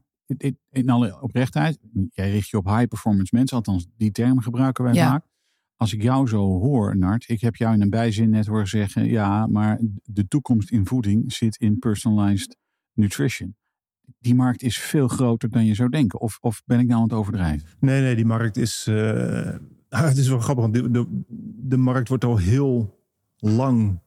in 0.69 0.89
alle 0.89 1.21
oprechtheid, 1.21 1.79
jij 2.09 2.31
richt 2.31 2.49
je 2.49 2.57
op 2.57 2.65
high 2.65 2.87
performance 2.87 3.35
mensen, 3.35 3.57
althans 3.57 3.87
die 3.97 4.11
termen 4.11 4.43
gebruiken 4.43 4.83
wij 4.83 4.93
Ja. 4.93 5.09
vaak. 5.09 5.25
Als 5.75 5.93
ik 5.93 6.01
jou 6.01 6.27
zo 6.27 6.59
hoor, 6.59 6.97
Nart, 6.97 7.29
ik 7.29 7.41
heb 7.41 7.55
jou 7.55 7.73
in 7.73 7.81
een 7.81 7.89
bijzin 7.89 8.29
net 8.29 8.45
horen 8.45 8.67
zeggen, 8.67 9.05
ja, 9.05 9.47
maar 9.47 9.79
de 10.03 10.27
toekomst 10.27 10.71
in 10.71 10.85
voeding 10.85 11.33
zit 11.33 11.57
in 11.57 11.79
personalized 11.79 12.57
nutrition. 12.93 13.55
Die 14.19 14.35
markt 14.35 14.61
is 14.61 14.79
veel 14.79 15.07
groter 15.07 15.49
dan 15.49 15.65
je 15.65 15.73
zou 15.73 15.89
denken. 15.89 16.19
Of, 16.19 16.37
of 16.41 16.61
ben 16.65 16.79
ik 16.79 16.87
nou 16.87 16.97
aan 16.97 17.07
het 17.07 17.17
overdrijven? 17.17 17.67
Nee, 17.79 18.01
nee, 18.01 18.15
die 18.15 18.25
markt 18.25 18.57
is. 18.57 18.87
Uh, 18.89 19.55
het 19.89 20.17
is 20.17 20.27
wel 20.27 20.39
grappig, 20.39 20.63
want 20.63 20.73
de, 20.73 20.91
de, 20.91 21.23
de, 21.67 21.77
markt 21.77 22.07
wordt 22.07 22.23
al 22.23 22.37
heel 22.37 22.99
lang 23.37 23.99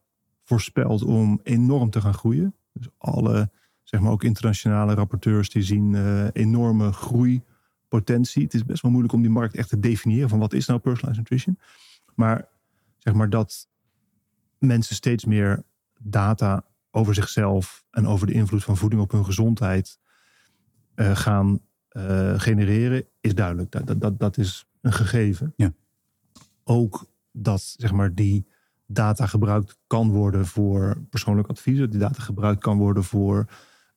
voorspeld 0.44 1.02
om 1.02 1.40
enorm 1.42 1.90
te 1.90 2.00
gaan 2.00 2.14
groeien. 2.14 2.54
Dus 2.72 2.88
alle, 2.98 3.50
zeg 3.82 4.00
maar 4.00 4.12
ook 4.12 4.24
internationale 4.24 4.94
rapporteurs, 4.94 5.50
die 5.50 5.62
zien 5.62 5.92
uh, 5.92 6.26
enorme 6.32 6.92
groei 6.92 7.42
potentie. 7.88 8.42
Het 8.42 8.54
is 8.54 8.64
best 8.64 8.82
wel 8.82 8.90
moeilijk 8.90 9.14
om 9.14 9.22
die 9.22 9.30
markt 9.30 9.54
echt 9.54 9.68
te 9.68 9.80
definiëren 9.80 10.28
van 10.28 10.38
wat 10.38 10.52
is 10.52 10.66
nou 10.66 10.80
personalized 10.80 11.22
nutrition. 11.22 11.58
Maar 12.14 12.48
zeg 12.98 13.14
maar 13.14 13.30
dat 13.30 13.68
mensen 14.58 14.94
steeds 14.94 15.24
meer 15.24 15.62
data 15.98 16.64
over 16.90 17.14
zichzelf 17.14 17.84
en 17.90 18.06
over 18.06 18.26
de 18.26 18.32
invloed 18.32 18.64
van 18.64 18.76
voeding 18.76 19.02
op 19.02 19.10
hun 19.10 19.24
gezondheid 19.24 19.98
uh, 20.94 21.16
gaan 21.16 21.60
uh, 21.92 22.40
genereren, 22.40 23.04
is 23.20 23.34
duidelijk. 23.34 23.70
Dat, 23.70 23.86
dat, 23.86 24.00
dat, 24.00 24.18
dat 24.18 24.36
is 24.36 24.66
een 24.80 24.92
gegeven. 24.92 25.52
Ja. 25.56 25.72
Ook 26.64 27.10
dat 27.32 27.74
zeg 27.76 27.92
maar, 27.92 28.14
die 28.14 28.46
data 28.86 29.26
gebruikt 29.26 29.78
kan 29.86 30.10
worden 30.10 30.46
voor 30.46 31.04
persoonlijk 31.10 31.48
advies. 31.48 31.78
Dat 31.78 31.90
die 31.90 32.00
data 32.00 32.22
gebruikt 32.22 32.60
kan 32.60 32.78
worden 32.78 33.04
voor 33.04 33.46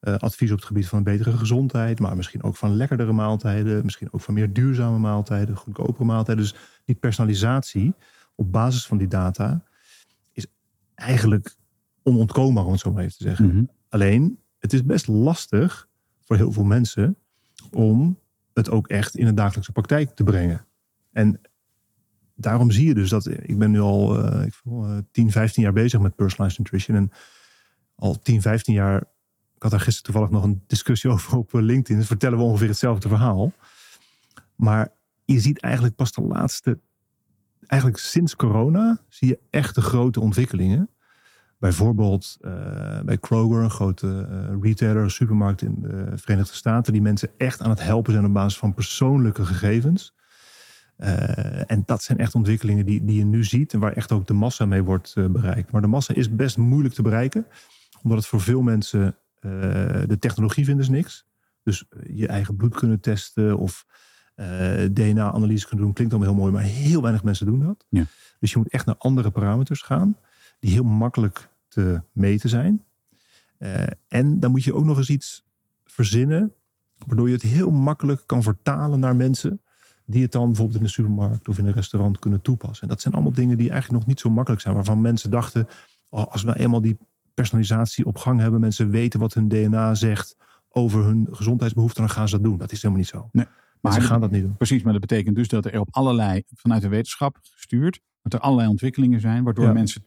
uh, 0.01 0.15
advies 0.15 0.51
op 0.51 0.57
het 0.57 0.65
gebied 0.65 0.87
van 0.87 0.97
een 0.97 1.03
betere 1.03 1.37
gezondheid. 1.37 1.99
Maar 1.99 2.15
misschien 2.15 2.43
ook 2.43 2.55
van 2.55 2.75
lekkerdere 2.75 3.11
maaltijden. 3.11 3.83
Misschien 3.83 4.13
ook 4.13 4.21
van 4.21 4.33
meer 4.33 4.53
duurzame 4.53 4.97
maaltijden, 4.97 5.55
goedkopere 5.55 6.05
maaltijden. 6.05 6.43
Dus 6.43 6.55
die 6.85 6.95
personalisatie 6.95 7.93
op 8.35 8.51
basis 8.51 8.85
van 8.85 8.97
die 8.97 9.07
data 9.07 9.63
is 10.31 10.45
eigenlijk 10.95 11.55
onontkoombaar, 12.03 12.65
om 12.65 12.71
het 12.71 12.79
zo 12.79 12.91
maar 12.91 13.03
even 13.03 13.17
te 13.17 13.23
zeggen. 13.23 13.47
Mhm. 13.47 13.63
Alleen, 13.89 14.39
het 14.59 14.73
is 14.73 14.83
best 14.83 15.07
lastig 15.07 15.87
voor 16.25 16.35
heel 16.35 16.51
veel 16.51 16.63
mensen 16.63 17.17
om 17.71 18.19
het 18.53 18.69
ook 18.69 18.87
echt 18.87 19.15
in 19.15 19.27
een 19.27 19.35
dagelijkse 19.35 19.71
praktijk 19.71 20.15
te 20.15 20.23
brengen. 20.23 20.65
En 21.11 21.41
daarom 22.35 22.71
zie 22.71 22.87
je 22.87 22.93
dus 22.93 23.09
dat 23.09 23.27
ik 23.27 23.57
ben 23.57 23.71
nu 23.71 23.79
al 23.79 24.33
uh, 24.33 24.45
ik 24.45 24.53
voel, 24.53 24.89
uh, 24.89 24.97
10, 25.11 25.31
15 25.31 25.63
jaar 25.63 25.73
bezig 25.73 25.99
met 25.99 26.15
personalized 26.15 26.59
nutrition. 26.59 26.97
En 26.97 27.11
al 27.95 28.19
10, 28.19 28.41
15 28.41 28.73
jaar, 28.73 29.01
ik 29.55 29.61
had 29.61 29.71
daar 29.71 29.79
gisteren 29.79 30.03
toevallig 30.03 30.29
nog 30.29 30.43
een 30.43 30.63
discussie 30.67 31.09
over 31.13 31.37
op 31.37 31.53
LinkedIn. 31.53 31.97
Dus 31.97 32.07
vertellen 32.07 32.37
we 32.37 32.43
ongeveer 32.43 32.67
hetzelfde 32.67 33.07
verhaal. 33.07 33.51
Maar 34.55 34.91
je 35.25 35.39
ziet 35.39 35.59
eigenlijk 35.59 35.95
pas 35.95 36.11
de 36.11 36.21
laatste, 36.21 36.79
eigenlijk 37.67 38.01
sinds 38.01 38.35
corona, 38.35 39.01
zie 39.09 39.27
je 39.27 39.39
echt 39.49 39.75
de 39.75 39.81
grote 39.81 40.19
ontwikkelingen. 40.19 40.89
Bijvoorbeeld 41.63 42.37
uh, 42.41 42.51
bij 43.01 43.17
Kroger, 43.17 43.63
een 43.63 43.69
grote 43.69 44.27
uh, 44.29 44.61
retailer, 44.61 45.11
supermarkt 45.11 45.61
in 45.61 45.75
de 45.81 46.11
Verenigde 46.15 46.55
Staten, 46.55 46.93
die 46.93 47.01
mensen 47.01 47.29
echt 47.37 47.61
aan 47.61 47.69
het 47.69 47.83
helpen 47.83 48.13
zijn 48.13 48.25
op 48.25 48.33
basis 48.33 48.57
van 48.57 48.73
persoonlijke 48.73 49.45
gegevens. 49.45 50.15
Uh, 50.97 51.71
en 51.71 51.83
dat 51.85 52.03
zijn 52.03 52.17
echt 52.17 52.35
ontwikkelingen 52.35 52.85
die, 52.85 53.05
die 53.05 53.17
je 53.17 53.25
nu 53.25 53.43
ziet 53.43 53.73
en 53.73 53.79
waar 53.79 53.93
echt 53.93 54.11
ook 54.11 54.27
de 54.27 54.33
massa 54.33 54.65
mee 54.65 54.83
wordt 54.83 55.13
bereikt. 55.31 55.71
Maar 55.71 55.81
de 55.81 55.87
massa 55.87 56.13
is 56.13 56.35
best 56.35 56.57
moeilijk 56.57 56.93
te 56.93 57.01
bereiken, 57.01 57.45
omdat 58.01 58.17
het 58.17 58.27
voor 58.27 58.41
veel 58.41 58.61
mensen 58.61 59.17
de 60.07 60.17
technologie 60.19 60.65
vinden 60.65 60.83
is 60.83 60.89
niks. 60.89 61.25
Dus 61.63 61.85
je 62.13 62.27
eigen 62.27 62.55
bloed 62.55 62.75
kunnen 62.75 62.99
testen 62.99 63.57
of 63.57 63.85
DNA-analyse 64.91 65.67
kunnen 65.67 65.85
doen, 65.85 65.93
klinkt 65.93 66.13
allemaal 66.13 66.33
heel 66.33 66.41
mooi, 66.41 66.53
maar 66.53 66.63
heel 66.63 67.01
weinig 67.01 67.23
mensen 67.23 67.45
doen 67.45 67.59
dat. 67.59 67.85
Ja. 67.89 68.05
Dus 68.39 68.51
je 68.51 68.57
moet 68.57 68.69
echt 68.69 68.85
naar 68.85 68.97
andere 68.97 69.31
parameters 69.31 69.81
gaan, 69.81 70.17
die 70.59 70.71
heel 70.71 70.83
makkelijk 70.83 71.51
te 71.73 72.01
meten 72.11 72.49
zijn. 72.49 72.83
Uh, 73.59 73.83
en 74.07 74.39
dan 74.39 74.51
moet 74.51 74.63
je 74.63 74.73
ook 74.73 74.85
nog 74.85 74.97
eens 74.97 75.09
iets 75.09 75.43
verzinnen, 75.85 76.53
waardoor 77.05 77.27
je 77.27 77.33
het 77.33 77.43
heel 77.43 77.71
makkelijk 77.71 78.23
kan 78.25 78.43
vertalen 78.43 78.99
naar 78.99 79.15
mensen 79.15 79.61
die 80.05 80.21
het 80.21 80.31
dan 80.31 80.45
bijvoorbeeld 80.47 80.77
in 80.77 80.83
de 80.83 80.89
supermarkt 80.89 81.47
of 81.47 81.57
in 81.57 81.65
een 81.65 81.73
restaurant 81.73 82.19
kunnen 82.19 82.41
toepassen. 82.41 82.81
En 82.81 82.87
dat 82.87 83.01
zijn 83.01 83.13
allemaal 83.13 83.33
dingen 83.33 83.57
die 83.57 83.69
eigenlijk 83.69 83.99
nog 83.99 84.07
niet 84.09 84.19
zo 84.19 84.29
makkelijk 84.29 84.61
zijn, 84.61 84.75
waarvan 84.75 85.01
mensen 85.01 85.29
dachten, 85.31 85.67
oh, 86.09 86.25
als 86.31 86.41
we 86.41 86.47
nou 86.47 86.59
eenmaal 86.59 86.81
die 86.81 86.97
personalisatie 87.33 88.05
op 88.05 88.17
gang 88.17 88.39
hebben, 88.39 88.59
mensen 88.59 88.89
weten 88.89 89.19
wat 89.19 89.33
hun 89.33 89.47
DNA 89.47 89.95
zegt 89.95 90.35
over 90.69 91.03
hun 91.03 91.27
gezondheidsbehoeften, 91.31 92.01
dan 92.01 92.11
gaan 92.11 92.27
ze 92.27 92.35
dat 92.35 92.43
doen. 92.43 92.57
Dat 92.57 92.71
is 92.71 92.81
helemaal 92.81 92.97
niet 93.03 93.11
zo. 93.11 93.29
Nee, 93.31 93.45
maar 93.81 93.93
ze 93.93 94.01
gaan 94.01 94.21
dat 94.21 94.31
niet 94.31 94.41
doen. 94.41 94.57
Precies, 94.57 94.83
maar 94.83 94.91
dat 94.91 95.01
betekent 95.01 95.35
dus 95.35 95.47
dat 95.47 95.65
er 95.65 95.79
op 95.79 95.87
allerlei, 95.91 96.43
vanuit 96.55 96.81
de 96.81 96.87
wetenschap 96.87 97.37
gestuurd, 97.41 97.99
dat 98.21 98.33
er 98.33 98.39
allerlei 98.39 98.69
ontwikkelingen 98.69 99.19
zijn, 99.19 99.43
waardoor 99.43 99.65
Ja. 99.65 99.73
mensen 99.73 100.03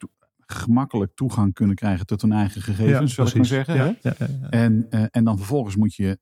gemakkelijk 0.46 1.12
toegang 1.14 1.52
kunnen 1.54 1.76
krijgen 1.76 2.06
tot 2.06 2.22
hun 2.22 2.32
eigen 2.32 2.62
gegevens, 2.62 3.14
zal 3.14 3.26
ik 3.26 3.34
maar 3.34 3.44
zeggen. 3.46 3.74
Ja, 3.74 3.82
hè? 3.84 3.86
ja, 3.86 4.14
ja, 4.18 4.26
ja. 4.40 4.48
En, 4.48 4.86
eh, 4.90 5.04
en 5.10 5.24
dan 5.24 5.36
vervolgens 5.36 5.76
moet 5.76 5.94
je, 5.94 6.18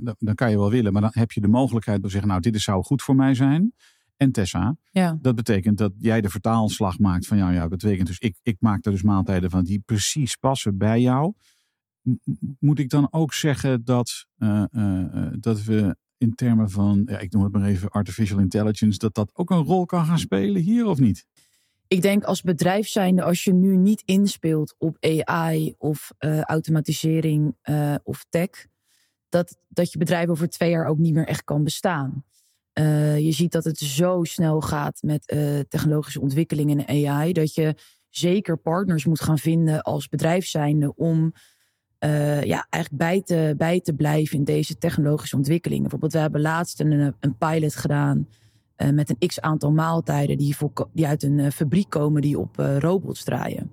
dan- 0.00 0.16
dan 0.18 0.34
kan 0.34 0.50
je 0.50 0.56
wel 0.58 0.70
willen, 0.70 0.92
maar 0.92 1.02
dan 1.02 1.10
heb 1.14 1.32
je 1.32 1.40
de 1.40 1.48
mogelijkheid 1.48 1.98
om 1.98 2.04
te 2.04 2.10
zeggen, 2.10 2.28
nou, 2.28 2.40
dit 2.40 2.60
zou 2.60 2.84
goed 2.84 3.02
voor 3.02 3.14
mij 3.16 3.34
zijn. 3.34 3.72
En 4.16 4.32
Tessa, 4.32 4.76
Ja, 4.90 5.18
dat 5.20 5.34
betekent 5.34 5.78
dat 5.78 5.92
jij 5.98 6.20
de 6.20 6.28
vertaalslag 6.28 6.98
maakt 6.98 7.26
van 7.26 7.36
jou. 7.36 7.52
Ja, 7.52 7.60
dat 7.60 7.68
betekent 7.68 8.06
dus, 8.06 8.18
ik, 8.18 8.38
ik 8.42 8.56
maak 8.60 8.84
er 8.84 8.92
dus 8.92 9.02
maaltijden 9.02 9.50
van 9.50 9.64
die 9.64 9.82
precies 9.84 10.36
passen 10.36 10.76
bij 10.76 11.00
jou. 11.00 11.32
Moet 12.58 12.78
ik 12.78 12.88
dan 12.88 13.08
ook 13.10 13.34
zeggen 13.34 13.84
dat, 13.84 14.26
eh, 14.36 14.64
eh, 14.70 15.02
eh, 15.26 15.32
dat 15.40 15.62
we 15.64 15.96
in 16.16 16.34
termen 16.34 16.70
van, 16.70 17.02
ja, 17.06 17.18
ik 17.18 17.32
noem 17.32 17.42
het 17.42 17.52
maar 17.52 17.64
even 17.64 17.88
artificial 17.88 18.38
intelligence, 18.38 18.98
dat 18.98 19.14
dat 19.14 19.30
ook 19.34 19.50
een 19.50 19.62
rol 19.62 19.84
kan 19.86 20.04
gaan 20.04 20.18
spelen 20.18 20.62
hier 20.62 20.86
of 20.86 20.98
niet? 20.98 21.26
Ik 21.88 22.02
denk 22.02 22.24
als 22.24 22.42
bedrijf 22.42 22.88
zijnde, 22.88 23.22
als 23.22 23.44
je 23.44 23.52
nu 23.52 23.76
niet 23.76 24.02
inspeelt 24.04 24.74
op 24.78 24.96
AI 25.00 25.74
of 25.78 26.12
eh, 26.18 26.40
automatisering 26.40 27.56
eh, 27.62 27.94
of 28.02 28.24
tech, 28.28 28.66
dat, 29.28 29.58
dat 29.68 29.92
je 29.92 29.98
bedrijf 29.98 30.28
over 30.28 30.48
twee 30.48 30.70
jaar 30.70 30.86
ook 30.86 30.98
niet 30.98 31.14
meer 31.14 31.26
echt 31.26 31.44
kan 31.44 31.64
bestaan. 31.64 32.24
Eh, 32.72 33.18
je 33.18 33.32
ziet 33.32 33.52
dat 33.52 33.64
het 33.64 33.78
zo 33.78 34.24
snel 34.24 34.60
gaat 34.60 35.02
met 35.02 35.26
technologische 35.68 36.20
ontwikkelingen 36.20 36.86
en 36.86 37.08
AI, 37.08 37.32
dat 37.32 37.54
je 37.54 37.74
zeker 38.08 38.56
partners 38.56 39.04
moet 39.04 39.20
gaan 39.20 39.38
vinden 39.38 39.82
als 39.82 40.08
bedrijf 40.08 40.46
zijnde 40.46 40.94
om 40.94 41.32
ja, 42.44 42.66
eigenlijk 42.70 42.96
bij 42.96 43.22
te, 43.22 43.54
bij 43.56 43.80
te 43.80 43.94
blijven 43.94 44.38
in 44.38 44.44
deze 44.44 44.78
technologische 44.78 45.36
ontwikkelingen. 45.36 45.82
Bijvoorbeeld, 45.82 46.12
we 46.12 46.18
hebben 46.18 46.40
laatst 46.40 46.80
een, 46.80 47.14
een 47.20 47.36
pilot 47.36 47.74
gedaan 47.74 48.28
eh, 48.78 48.88
met 48.88 49.10
een 49.10 49.28
x 49.28 49.40
aantal 49.40 49.72
maaltijden 49.72 50.38
die, 50.38 50.56
voor, 50.56 50.88
die 50.92 51.06
uit 51.06 51.22
een 51.22 51.38
eh, 51.38 51.50
fabriek 51.50 51.90
komen 51.90 52.22
die 52.22 52.38
op 52.38 52.58
eh, 52.58 52.78
robots 52.78 53.24
draaien. 53.24 53.70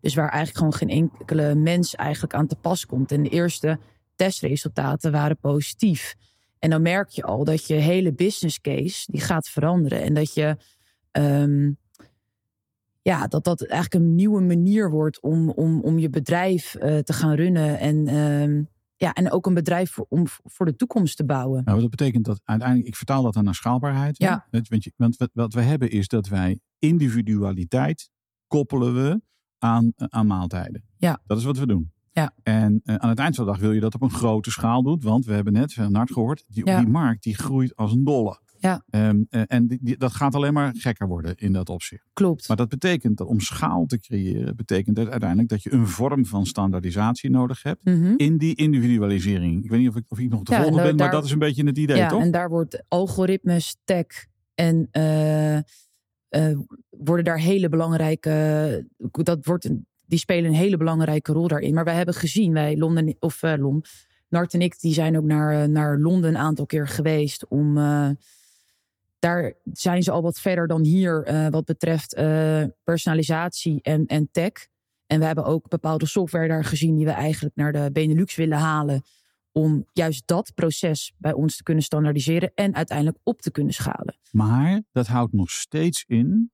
Dus 0.00 0.14
waar 0.14 0.28
eigenlijk 0.28 0.56
gewoon 0.56 0.74
geen 0.74 1.10
enkele 1.10 1.54
mens 1.54 1.94
eigenlijk 1.94 2.34
aan 2.34 2.46
te 2.46 2.56
pas 2.56 2.86
komt. 2.86 3.12
En 3.12 3.22
de 3.22 3.28
eerste 3.28 3.78
testresultaten 4.14 5.12
waren 5.12 5.38
positief. 5.38 6.14
En 6.58 6.70
dan 6.70 6.82
merk 6.82 7.08
je 7.08 7.22
al 7.22 7.44
dat 7.44 7.66
je 7.66 7.74
hele 7.74 8.12
business 8.12 8.60
case 8.60 9.10
die 9.12 9.20
gaat 9.20 9.48
veranderen. 9.48 10.02
En 10.02 10.14
dat 10.14 10.34
je 10.34 10.56
ehm, 11.10 11.70
ja, 13.02 13.26
dat 13.26 13.44
dat 13.44 13.62
eigenlijk 13.64 14.04
een 14.04 14.14
nieuwe 14.14 14.40
manier 14.40 14.90
wordt 14.90 15.20
om, 15.20 15.50
om, 15.50 15.80
om 15.80 15.98
je 15.98 16.10
bedrijf 16.10 16.70
te 16.80 17.12
gaan 17.12 17.34
runnen. 17.34 17.78
En, 17.78 18.06
ehm, 18.06 18.62
ja, 18.96 19.12
en 19.12 19.32
ook 19.32 19.46
een 19.46 19.54
bedrijf 19.54 19.90
voor, 19.90 20.06
om 20.08 20.24
voor 20.26 20.66
de 20.66 20.76
toekomst 20.76 21.16
te 21.16 21.24
bouwen. 21.24 21.64
Nou, 21.64 21.80
dat 21.80 21.90
betekent 21.90 22.24
dat 22.24 22.40
uiteindelijk, 22.44 22.88
ik 22.88 22.96
vertaal 22.96 23.22
dat 23.22 23.34
dan 23.34 23.44
naar 23.44 23.54
schaalbaarheid. 23.54 24.18
Ja. 24.18 24.46
Want, 24.50 24.68
want, 24.96 25.16
wat, 25.16 25.30
wat 25.32 25.54
we 25.54 25.60
hebben 25.60 25.90
is 25.90 26.08
dat 26.08 26.28
wij 26.28 26.60
individualiteit 26.78 28.10
koppelen 28.46 28.94
we 28.94 29.20
aan, 29.58 29.92
eh, 29.96 30.06
aan 30.10 30.26
maaltijden. 30.26 30.84
Ja. 30.96 31.20
Dat 31.26 31.38
is 31.38 31.44
wat 31.44 31.58
we 31.58 31.66
doen. 31.66 31.92
Ja. 32.12 32.32
En 32.42 32.80
eh, 32.84 32.94
aan 32.94 33.08
het 33.08 33.18
eind 33.18 33.34
van 33.34 33.44
de 33.44 33.50
dag 33.50 33.60
wil 33.60 33.72
je 33.72 33.80
dat 33.80 33.94
op 33.94 34.02
een 34.02 34.10
grote 34.10 34.50
schaal 34.50 34.82
doen. 34.82 35.00
Want 35.00 35.24
we 35.24 35.32
hebben 35.32 35.52
net 35.52 35.72
van 35.72 35.92
Nart 35.92 36.12
gehoord, 36.12 36.44
die, 36.48 36.66
Ja. 36.66 36.78
die 36.78 36.88
markt 36.88 37.22
die 37.22 37.34
groeit 37.34 37.76
als 37.76 37.92
een 37.92 38.04
dolle. 38.04 38.40
Ja. 38.66 38.82
Ehm, 38.90 39.22
eh, 39.28 39.42
en 39.46 39.66
die, 39.66 39.78
die- 39.82 39.96
dat 39.96 40.12
gaat 40.14 40.34
alleen 40.34 40.52
maar 40.52 40.74
gekker 40.78 41.08
worden 41.08 41.34
in 41.36 41.52
dat 41.52 41.68
opzicht. 41.68 42.04
Klopt. 42.12 42.48
Maar 42.48 42.56
dat 42.56 42.68
betekent 42.68 43.16
dat 43.16 43.26
om 43.26 43.40
schaal 43.40 43.86
te 43.86 43.98
creëren, 44.00 44.56
betekent 44.56 44.96
dat 44.96 45.08
uiteindelijk 45.08 45.48
dat 45.48 45.62
je 45.62 45.72
een 45.72 45.86
vorm 45.86 46.26
van 46.26 46.46
standaardisatie 46.46 47.30
nodig 47.30 47.62
hebt. 47.62 47.84
Mhm. 47.84 48.14
In 48.16 48.36
die 48.38 48.54
individualisering. 48.54 49.64
Ik 49.64 49.70
weet 49.70 49.80
niet 49.80 49.88
of 49.88 49.96
ik, 49.96 50.04
of 50.08 50.18
ik 50.18 50.28
nog 50.28 50.42
te 50.42 50.52
Ja, 50.52 50.56
volgen 50.58 50.76
nou, 50.76 50.88
ben, 50.88 50.96
maar 50.96 51.10
dat 51.10 51.24
is 51.24 51.30
een 51.30 51.38
beetje 51.38 51.64
het 51.66 51.78
idee, 51.78 51.96
ja, 51.96 52.08
toch? 52.08 52.22
en 52.22 52.30
daar 52.30 52.48
wordt 52.48 52.82
algoritmes, 52.88 53.76
tech 53.84 54.06
en 54.54 54.88
eh, 54.90 55.56
eh, 55.56 55.62
worden 56.90 57.24
daar 57.24 57.38
hele 57.38 57.68
belangrijke. 57.68 58.86
Dat 59.10 59.44
wordt 59.44 59.64
een, 59.64 59.86
die 60.06 60.18
spelen 60.18 60.50
een 60.50 60.56
hele 60.56 60.76
belangrijke 60.76 61.32
rol 61.32 61.48
daarin. 61.48 61.74
Maar 61.74 61.84
wij 61.84 61.94
hebben 61.94 62.14
gezien, 62.14 62.52
wij 62.52 62.76
Londen 62.76 63.16
of 63.18 63.42
uh, 63.42 63.54
Lon, 63.56 63.84
Nart 64.28 64.54
en 64.54 64.60
ik, 64.60 64.80
die 64.80 64.92
zijn 64.92 65.16
ook 65.16 65.24
naar, 65.24 65.68
naar 65.68 65.98
Londen 65.98 66.30
een 66.30 66.36
aantal 66.36 66.66
keer 66.66 66.88
geweest 66.88 67.46
om. 67.48 67.78
Daar 69.18 69.54
zijn 69.72 70.02
ze 70.02 70.10
al 70.10 70.22
wat 70.22 70.38
verder 70.38 70.66
dan 70.66 70.84
hier 70.84 71.28
uh, 71.28 71.48
wat 71.48 71.64
betreft 71.64 72.16
uh, 72.16 72.64
personalisatie 72.84 73.82
en, 73.82 74.06
en 74.06 74.28
tech. 74.30 74.52
En 75.06 75.18
we 75.18 75.24
hebben 75.24 75.44
ook 75.44 75.68
bepaalde 75.68 76.06
software 76.06 76.48
daar 76.48 76.64
gezien 76.64 76.96
die 76.96 77.04
we 77.04 77.10
eigenlijk 77.10 77.56
naar 77.56 77.72
de 77.72 77.90
Benelux 77.92 78.34
willen 78.34 78.58
halen. 78.58 79.02
Om 79.52 79.86
juist 79.92 80.26
dat 80.26 80.54
proces 80.54 81.12
bij 81.18 81.32
ons 81.32 81.56
te 81.56 81.62
kunnen 81.62 81.82
standaardiseren 81.82 82.52
en 82.54 82.74
uiteindelijk 82.74 83.18
op 83.22 83.40
te 83.40 83.50
kunnen 83.50 83.74
schalen. 83.74 84.16
Maar 84.30 84.82
dat 84.92 85.06
houdt 85.06 85.32
nog 85.32 85.50
steeds 85.50 86.04
in 86.06 86.50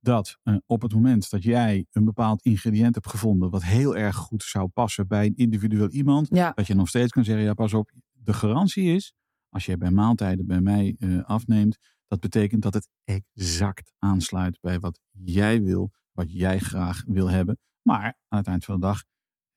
dat 0.00 0.38
uh, 0.44 0.56
op 0.66 0.82
het 0.82 0.92
moment 0.92 1.30
dat 1.30 1.42
jij 1.42 1.86
een 1.92 2.04
bepaald 2.04 2.42
ingrediënt 2.42 2.94
hebt 2.94 3.08
gevonden. 3.08 3.50
wat 3.50 3.64
heel 3.64 3.96
erg 3.96 4.16
goed 4.16 4.42
zou 4.42 4.68
passen 4.68 5.06
bij 5.06 5.26
een 5.26 5.36
individueel 5.36 5.88
iemand. 5.88 6.28
Ja. 6.30 6.52
dat 6.54 6.66
je 6.66 6.74
nog 6.74 6.88
steeds 6.88 7.12
kan 7.12 7.24
zeggen: 7.24 7.44
ja, 7.44 7.54
pas 7.54 7.74
op. 7.74 7.90
De 8.12 8.32
garantie 8.32 8.94
is, 8.94 9.12
als 9.48 9.66
je 9.66 9.76
bij 9.76 9.90
maaltijden 9.90 10.46
bij 10.46 10.60
mij 10.60 10.96
afneemt. 11.24 11.78
Dat 12.06 12.20
betekent 12.20 12.62
dat 12.62 12.74
het 12.74 12.88
exact 13.04 13.92
aansluit 13.98 14.58
bij 14.60 14.80
wat 14.80 15.00
jij 15.10 15.62
wil, 15.62 15.90
wat 16.12 16.32
jij 16.32 16.58
graag 16.58 17.02
wil 17.06 17.30
hebben. 17.30 17.58
Maar 17.82 18.16
aan 18.28 18.38
het 18.38 18.46
eind 18.46 18.64
van 18.64 18.74
de 18.74 18.80
dag, 18.80 19.04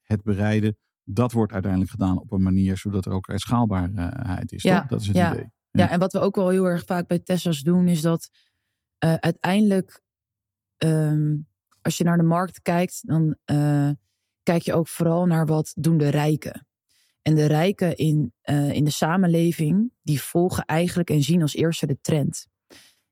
het 0.01 0.23
bereiden, 0.23 0.77
dat 1.03 1.31
wordt 1.31 1.53
uiteindelijk 1.53 1.91
gedaan 1.91 2.19
op 2.19 2.31
een 2.31 2.43
manier 2.43 2.77
zodat 2.77 3.05
er 3.05 3.11
ook 3.11 3.31
schaalbaarheid 3.35 4.51
is. 4.51 4.63
Ja, 4.63 4.79
toch? 4.79 4.89
Dat 4.89 5.01
is 5.01 5.07
het 5.07 5.15
ja. 5.15 5.33
idee. 5.33 5.51
Ja, 5.71 5.89
en 5.89 5.99
wat 5.99 6.13
we 6.13 6.19
ook 6.19 6.35
wel 6.35 6.49
heel 6.49 6.65
erg 6.65 6.85
vaak 6.85 7.07
bij 7.07 7.19
Tesla's 7.19 7.61
doen, 7.61 7.87
is 7.87 8.01
dat 8.01 8.29
uh, 9.05 9.13
uiteindelijk, 9.13 10.01
ehm, 10.77 11.37
als 11.81 11.97
je 11.97 12.03
naar 12.03 12.17
de 12.17 12.23
markt 12.23 12.61
kijkt, 12.61 13.07
dan 13.07 13.35
uh, 13.51 13.89
kijk 14.43 14.61
je 14.61 14.73
ook 14.73 14.87
vooral 14.87 15.25
naar 15.25 15.45
wat 15.45 15.73
doen 15.75 15.97
de 15.97 16.09
rijken. 16.09 16.67
En 17.29 17.35
de 17.35 17.45
rijken 17.45 17.95
in, 17.95 18.33
uh, 18.43 18.71
in 18.71 18.83
de 18.83 18.91
samenleving, 18.91 19.91
die 20.01 20.21
volgen 20.21 20.65
eigenlijk 20.65 21.09
en 21.09 21.21
zien 21.21 21.41
als 21.41 21.55
eerste 21.55 21.85
de 21.85 21.97
trend. 22.01 22.47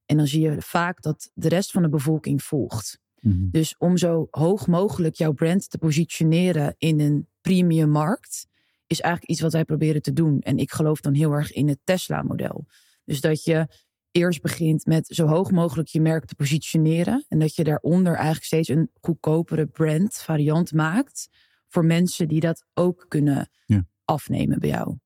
En 0.05 0.17
dan 0.17 0.27
zie 0.27 0.41
je 0.41 0.55
vaak 0.59 1.01
dat 1.01 1.31
de 1.33 1.47
rest 1.47 1.71
van 1.71 1.81
de 1.81 1.89
bevolking 1.89 2.43
volgt. 2.43 2.99
Mhm. 3.19 3.49
Dus 3.49 3.75
om 3.77 3.97
zo 3.97 4.27
hoog 4.31 4.67
mogelijk 4.67 5.15
jouw 5.15 5.31
brand 5.31 5.69
te 5.69 5.77
positioneren 5.77 6.75
in 6.77 6.99
een 6.99 7.27
premium 7.41 7.89
markt, 7.89 8.47
is 8.87 9.01
eigenlijk 9.01 9.31
iets 9.31 9.41
wat 9.41 9.53
wij 9.53 9.65
proberen 9.65 10.01
te 10.01 10.13
doen. 10.13 10.39
En 10.41 10.57
ik 10.57 10.71
geloof 10.71 11.01
dan 11.01 11.13
heel 11.13 11.31
erg 11.31 11.51
in 11.51 11.67
het 11.67 11.79
Tesla-model. 11.83 12.65
Dus 13.05 13.21
dat 13.21 13.43
je 13.43 13.67
eerst 14.11 14.41
begint 14.41 14.85
met 14.85 15.07
zo 15.07 15.27
hoog 15.27 15.51
mogelijk 15.51 15.87
je 15.87 16.01
merk 16.01 16.25
te 16.25 16.35
positioneren. 16.35 17.25
En 17.27 17.39
dat 17.39 17.55
je 17.55 17.63
daaronder 17.63 18.13
eigenlijk 18.13 18.45
steeds 18.45 18.67
een 18.67 18.89
goedkopere 19.01 19.65
brand 19.65 20.15
variant 20.15 20.73
maakt. 20.73 21.29
Voor 21.67 21.85
mensen 21.85 22.27
die 22.27 22.39
dat 22.39 22.65
ook 22.73 23.05
kunnen 23.07 23.49
Ja. 23.65 23.85
Afnemen 24.07 24.59
bij 24.59 24.69
jou. 24.69 24.97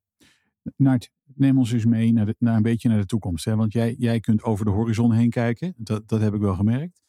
Nart, 0.76 1.12
neem 1.24 1.58
ons 1.58 1.72
eens 1.72 1.86
mee 1.86 2.14
naar, 2.14 2.34
naar 2.38 2.56
een 2.56 2.62
beetje 2.62 2.90
naar 2.90 3.00
de 3.00 3.06
toekomst. 3.06 3.46
Hè? 3.46 3.56
Want 3.56 3.74
jij, 3.74 3.96
jij 3.98 4.20
kunt 4.20 4.44
over 4.44 4.66
de 4.66 4.72
horizon 4.72 5.14
heen 5.14 5.30
kijken. 5.30 5.74
Dat, 5.78 6.08
dat 6.08 6.22
heb 6.22 6.34
ik 6.34 6.42
wel 6.42 6.56
gemerkt. 6.56 7.02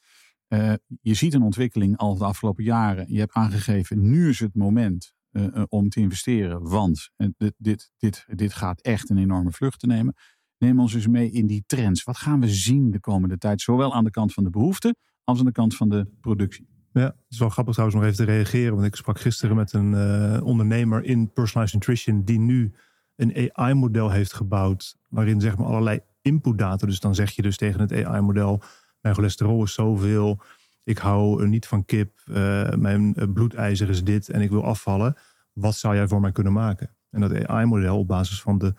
Uh, 0.48 0.72
je 1.00 1.14
ziet 1.14 1.34
een 1.34 1.42
ontwikkeling 1.42 1.96
al 1.96 2.16
de 2.16 2.24
afgelopen 2.24 2.64
jaren. 2.64 3.12
Je 3.12 3.18
hebt 3.18 3.32
aangegeven, 3.32 4.10
nu 4.10 4.28
is 4.28 4.38
het 4.38 4.54
moment 4.54 5.14
uh, 5.30 5.44
uh, 5.44 5.62
om 5.68 5.88
te 5.88 6.00
investeren. 6.00 6.68
Want 6.68 7.10
dit, 7.16 7.54
dit, 7.58 7.90
dit, 7.98 8.26
dit 8.28 8.52
gaat 8.52 8.80
echt 8.80 9.10
een 9.10 9.18
enorme 9.18 9.50
vlucht 9.50 9.78
te 9.78 9.86
nemen. 9.86 10.14
Neem 10.58 10.80
ons 10.80 10.94
eens 10.94 11.06
mee 11.06 11.30
in 11.30 11.46
die 11.46 11.64
trends. 11.66 12.04
Wat 12.04 12.16
gaan 12.16 12.40
we 12.40 12.48
zien 12.48 12.90
de 12.90 13.00
komende 13.00 13.38
tijd? 13.38 13.60
Zowel 13.60 13.94
aan 13.94 14.04
de 14.04 14.10
kant 14.10 14.32
van 14.32 14.44
de 14.44 14.50
behoefte 14.50 14.96
als 15.24 15.38
aan 15.38 15.44
de 15.44 15.52
kant 15.52 15.76
van 15.76 15.88
de 15.88 16.06
productie. 16.20 16.71
Ja, 16.92 17.04
het 17.04 17.14
is 17.28 17.38
wel 17.38 17.48
grappig 17.48 17.74
trouwens 17.74 18.00
nog 18.00 18.10
even 18.10 18.26
te 18.26 18.32
reageren. 18.32 18.74
Want 18.74 18.86
ik 18.86 18.96
sprak 18.96 19.20
gisteren 19.20 19.56
met 19.56 19.72
een 19.72 19.92
uh, 19.92 20.44
ondernemer 20.44 21.04
in 21.04 21.32
personalized 21.32 21.74
nutrition 21.74 22.24
die 22.24 22.38
nu 22.38 22.72
een 23.16 23.50
AI-model 23.54 24.10
heeft 24.10 24.32
gebouwd. 24.32 24.96
Waarin 25.08 25.40
zeg 25.40 25.56
maar 25.56 25.66
allerlei 25.66 26.00
inputdata. 26.22 26.86
Dus 26.86 27.00
dan 27.00 27.14
zeg 27.14 27.30
je 27.30 27.42
dus 27.42 27.56
tegen 27.56 27.80
het 27.80 28.04
AI-model: 28.04 28.62
Mijn 29.00 29.14
cholesterol 29.14 29.62
is 29.62 29.74
zoveel. 29.74 30.40
Ik 30.84 30.98
hou 30.98 31.48
niet 31.48 31.66
van 31.66 31.84
kip. 31.84 32.20
Uh, 32.26 32.70
mijn 32.70 33.14
bloedijzer 33.32 33.88
is 33.88 34.04
dit 34.04 34.28
en 34.28 34.40
ik 34.40 34.50
wil 34.50 34.64
afvallen. 34.64 35.16
Wat 35.52 35.74
zou 35.74 35.94
jij 35.94 36.08
voor 36.08 36.20
mij 36.20 36.32
kunnen 36.32 36.52
maken? 36.52 36.90
En 37.10 37.20
dat 37.20 37.46
AI-model 37.46 37.98
op 37.98 38.08
basis 38.08 38.42
van 38.42 38.58
de 38.58 38.74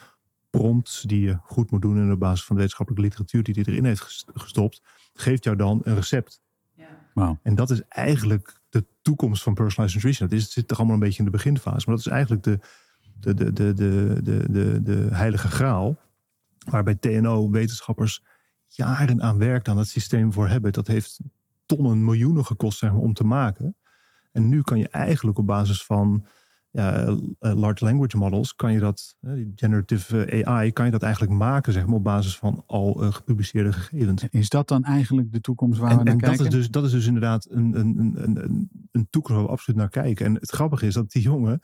prompts 0.49 1.01
die 1.01 1.21
je 1.21 1.37
goed 1.41 1.71
moet 1.71 1.81
doen. 1.81 1.97
En 1.97 2.11
op 2.11 2.19
basis 2.19 2.45
van 2.45 2.55
de 2.55 2.61
wetenschappelijke 2.61 3.07
literatuur 3.07 3.43
die 3.43 3.53
hij 3.53 3.73
erin 3.73 3.85
heeft 3.85 4.25
gestopt. 4.33 4.81
Geeft 5.13 5.43
jou 5.43 5.55
dan 5.55 5.81
een 5.83 5.95
recept. 5.95 6.41
En 7.43 7.55
dat 7.55 7.69
is 7.69 7.81
eigenlijk 7.87 8.59
de 8.69 8.85
toekomst 9.01 9.43
van 9.43 9.53
personalized 9.53 9.95
nutrition. 9.95 10.29
Het, 10.29 10.37
is, 10.37 10.43
het 10.43 10.51
zit 10.51 10.67
toch 10.67 10.77
allemaal 10.77 10.95
een 10.95 11.01
beetje 11.01 11.19
in 11.19 11.25
de 11.25 11.31
beginfase. 11.31 11.85
Maar 11.85 11.95
dat 11.95 12.05
is 12.05 12.11
eigenlijk 12.11 12.43
de, 12.43 12.59
de, 13.19 13.33
de, 13.33 13.53
de, 13.53 13.73
de, 13.73 14.47
de, 14.51 14.81
de, 14.81 15.07
heilige 15.11 15.47
graal. 15.47 15.97
Waar 16.69 16.83
bij 16.83 16.95
TNO 16.95 17.49
wetenschappers 17.49 18.23
jaren 18.67 19.21
aan 19.21 19.37
werkt 19.37 19.67
aan 19.67 19.77
het 19.77 19.87
systeem 19.87 20.33
voor 20.33 20.47
hebben. 20.47 20.71
Dat 20.71 20.87
heeft 20.87 21.19
tonnen, 21.65 22.03
miljoenen 22.03 22.45
gekost 22.45 22.77
zeg 22.77 22.91
maar, 22.91 23.01
om 23.01 23.13
te 23.13 23.23
maken. 23.23 23.75
En 24.31 24.49
nu 24.49 24.61
kan 24.61 24.79
je 24.79 24.87
eigenlijk 24.89 25.37
op 25.37 25.45
basis 25.45 25.83
van 25.83 26.25
ja, 26.73 27.17
large 27.39 27.85
language 27.85 28.17
models, 28.17 28.55
kan 28.55 28.73
je 28.73 28.79
dat, 28.79 29.15
generative 29.55 30.43
AI, 30.45 30.71
kan 30.71 30.85
je 30.85 30.91
dat 30.91 31.01
eigenlijk 31.03 31.33
maken 31.33 31.73
zeg 31.73 31.85
maar, 31.85 31.95
op 31.95 32.03
basis 32.03 32.37
van 32.37 32.63
al 32.65 32.93
gepubliceerde 32.93 33.73
gegevens. 33.73 34.23
Is 34.29 34.49
dat 34.49 34.67
dan 34.67 34.83
eigenlijk 34.83 35.31
de 35.31 35.41
toekomst 35.41 35.79
waar 35.79 35.91
en, 35.91 35.97
we 35.97 36.03
naar 36.03 36.13
en 36.13 36.19
kijken? 36.19 36.37
Dat 36.37 36.53
is, 36.53 36.59
dus, 36.59 36.69
dat 36.71 36.83
is 36.83 36.91
dus 36.91 37.05
inderdaad 37.05 37.47
een, 37.49 37.79
een, 37.79 37.97
een, 37.97 38.43
een, 38.43 38.69
een 38.91 39.07
toekomst 39.09 39.37
waar 39.37 39.45
we 39.45 39.51
absoluut 39.51 39.79
naar 39.79 39.89
kijken. 39.89 40.25
En 40.25 40.33
het 40.33 40.51
grappige 40.51 40.85
is 40.85 40.93
dat 40.93 41.11
die 41.11 41.21
jongen, 41.21 41.59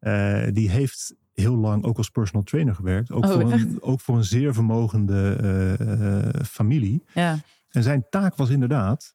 uh, 0.00 0.46
die 0.52 0.70
heeft 0.70 1.14
heel 1.32 1.56
lang 1.56 1.84
ook 1.84 1.96
als 1.96 2.10
personal 2.10 2.42
trainer 2.42 2.74
gewerkt. 2.74 3.10
Ook, 3.10 3.24
Oh, 3.24 3.30
voor, 3.30 3.52
een, 3.52 3.82
ook 3.82 4.00
voor 4.00 4.16
een 4.16 4.24
zeer 4.24 4.54
vermogende 4.54 5.38
uh, 5.80 6.42
familie. 6.44 7.04
Ja. 7.14 7.38
En 7.68 7.82
zijn 7.82 8.06
taak 8.10 8.36
was 8.36 8.50
inderdaad, 8.50 9.14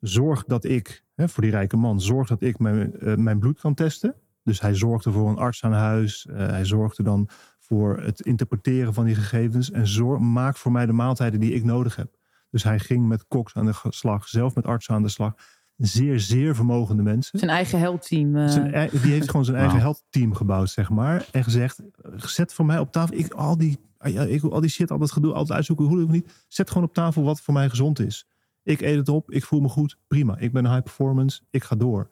zorg 0.00 0.44
dat 0.44 0.64
ik, 0.64 1.04
hè, 1.14 1.28
voor 1.28 1.42
die 1.42 1.52
rijke 1.52 1.76
man, 1.76 2.00
zorg 2.00 2.28
dat 2.28 2.42
ik 2.42 2.58
mijn, 2.58 2.94
uh, 2.98 3.16
mijn 3.16 3.38
bloed 3.38 3.60
kan 3.60 3.74
testen. 3.74 4.14
Dus 4.44 4.60
hij 4.60 4.74
zorgde 4.74 5.12
voor 5.12 5.28
een 5.28 5.38
arts 5.38 5.64
aan 5.64 5.72
huis. 5.72 6.26
Uh, 6.30 6.36
hij 6.36 6.64
zorgde 6.64 7.02
dan 7.02 7.28
voor 7.58 8.00
het 8.00 8.20
interpreteren 8.20 8.94
van 8.94 9.04
die 9.04 9.14
gegevens. 9.14 9.70
En 9.70 9.86
zorg, 9.86 10.20
maak 10.20 10.56
voor 10.56 10.72
mij 10.72 10.86
de 10.86 10.92
maaltijden 10.92 11.40
die 11.40 11.52
ik 11.52 11.64
nodig 11.64 11.96
heb. 11.96 12.16
Dus 12.50 12.62
hij 12.62 12.78
ging 12.78 13.06
met 13.06 13.26
koks 13.28 13.54
aan 13.54 13.66
de 13.66 13.74
slag, 13.88 14.28
zelf 14.28 14.54
met 14.54 14.66
artsen 14.66 14.94
aan 14.94 15.02
de 15.02 15.08
slag. 15.08 15.34
Zeer, 15.76 16.20
zeer 16.20 16.54
vermogende 16.54 17.02
mensen. 17.02 17.38
Zijn 17.38 17.50
eigen 17.50 17.78
heldteam. 17.78 18.36
Uh... 18.36 18.48
Zijn, 18.48 18.90
die 18.90 19.12
heeft 19.12 19.30
gewoon 19.30 19.44
zijn 19.44 19.56
eigen 19.56 19.74
wow. 19.74 19.84
heldteam 19.84 20.34
gebouwd, 20.34 20.70
zeg 20.70 20.90
maar. 20.90 21.26
En 21.32 21.44
gezegd, 21.44 21.82
zet 22.16 22.52
voor 22.52 22.66
mij 22.66 22.78
op 22.78 22.92
tafel. 22.92 23.16
Ik 23.16 23.32
al 23.32 23.56
die, 23.56 23.78
ik 24.28 24.40
wil 24.40 24.52
al 24.52 24.60
die 24.60 24.70
shit, 24.70 24.90
al 24.90 24.98
dat 24.98 25.12
gedoe, 25.12 25.32
altijd 25.32 25.56
uitzoeken, 25.56 25.84
hoe 25.84 26.04
of 26.04 26.10
niet. 26.10 26.44
Zet 26.48 26.68
gewoon 26.68 26.88
op 26.88 26.94
tafel 26.94 27.22
wat 27.22 27.40
voor 27.40 27.54
mij 27.54 27.68
gezond 27.68 27.98
is. 27.98 28.28
Ik 28.62 28.80
eet 28.80 28.96
het 28.96 29.08
op, 29.08 29.30
ik 29.30 29.44
voel 29.44 29.60
me 29.60 29.68
goed, 29.68 29.98
prima. 30.06 30.38
Ik 30.38 30.52
ben 30.52 30.66
high 30.66 30.82
performance, 30.82 31.40
ik 31.50 31.64
ga 31.64 31.76
door. 31.76 32.10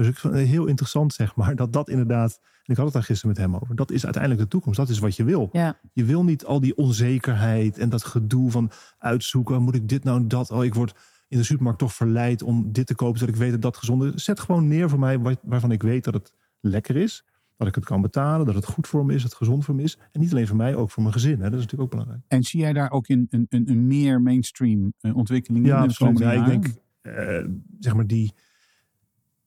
Dus 0.00 0.08
ik 0.08 0.18
vind 0.18 0.34
het 0.34 0.46
heel 0.46 0.66
interessant, 0.66 1.12
zeg 1.12 1.36
maar, 1.36 1.56
dat 1.56 1.72
dat 1.72 1.88
inderdaad. 1.88 2.40
En 2.42 2.72
ik 2.72 2.76
had 2.76 2.84
het 2.84 2.94
daar 2.94 3.02
gisteren 3.02 3.34
met 3.36 3.44
hem 3.44 3.54
over. 3.54 3.76
Dat 3.76 3.90
is 3.90 4.04
uiteindelijk 4.04 4.42
de 4.42 4.48
toekomst. 4.48 4.78
Dat 4.78 4.88
is 4.88 4.98
wat 4.98 5.16
je 5.16 5.24
wil. 5.24 5.48
Ja. 5.52 5.78
Je 5.92 6.04
wil 6.04 6.24
niet 6.24 6.44
al 6.44 6.60
die 6.60 6.76
onzekerheid 6.76 7.78
en 7.78 7.88
dat 7.88 8.04
gedoe 8.04 8.50
van 8.50 8.70
uitzoeken. 8.98 9.62
Moet 9.62 9.74
ik 9.74 9.88
dit 9.88 10.04
nou 10.04 10.26
dat? 10.26 10.50
Oh, 10.50 10.64
ik 10.64 10.74
word 10.74 10.94
in 11.28 11.38
de 11.38 11.44
supermarkt 11.44 11.78
toch 11.78 11.94
verleid 11.94 12.42
om 12.42 12.72
dit 12.72 12.86
te 12.86 12.94
kopen, 12.94 13.18
zodat 13.18 13.34
ik 13.34 13.40
weet 13.40 13.50
dat 13.50 13.62
dat 13.62 13.76
gezond 13.76 14.02
is. 14.02 14.24
Zet 14.24 14.40
gewoon 14.40 14.68
neer 14.68 14.88
voor 14.88 14.98
mij 14.98 15.38
waarvan 15.42 15.72
ik 15.72 15.82
weet 15.82 16.04
dat 16.04 16.14
het 16.14 16.32
lekker 16.60 16.96
is. 16.96 17.24
Dat 17.56 17.68
ik 17.68 17.74
het 17.74 17.84
kan 17.84 18.00
betalen, 18.00 18.46
dat 18.46 18.54
het 18.54 18.64
goed 18.64 18.86
voor 18.86 19.04
me 19.04 19.14
is, 19.14 19.22
dat 19.22 19.30
het 19.30 19.38
gezond 19.38 19.64
voor 19.64 19.74
me 19.74 19.82
is. 19.82 19.98
En 20.12 20.20
niet 20.20 20.30
alleen 20.30 20.46
voor 20.46 20.56
mij, 20.56 20.74
ook 20.74 20.90
voor 20.90 21.02
mijn 21.02 21.14
gezin. 21.14 21.40
Hè? 21.40 21.50
Dat 21.50 21.58
is 21.58 21.64
natuurlijk 21.64 21.82
ook 21.82 21.90
belangrijk. 21.90 22.20
En 22.28 22.42
zie 22.42 22.60
jij 22.60 22.72
daar 22.72 22.90
ook 22.90 23.08
in 23.08 23.26
een, 23.30 23.46
een, 23.48 23.70
een 23.70 23.86
meer 23.86 24.22
mainstream 24.22 24.92
uh, 25.00 25.16
ontwikkeling 25.16 25.66
ja, 25.66 25.82
in 25.82 25.88
de 25.88 25.94
komende 25.94 26.24
Ja, 26.24 26.32
ik 26.32 26.46
denk, 26.46 26.66
uh, 27.02 27.54
zeg 27.78 27.94
maar, 27.94 28.06
die 28.06 28.32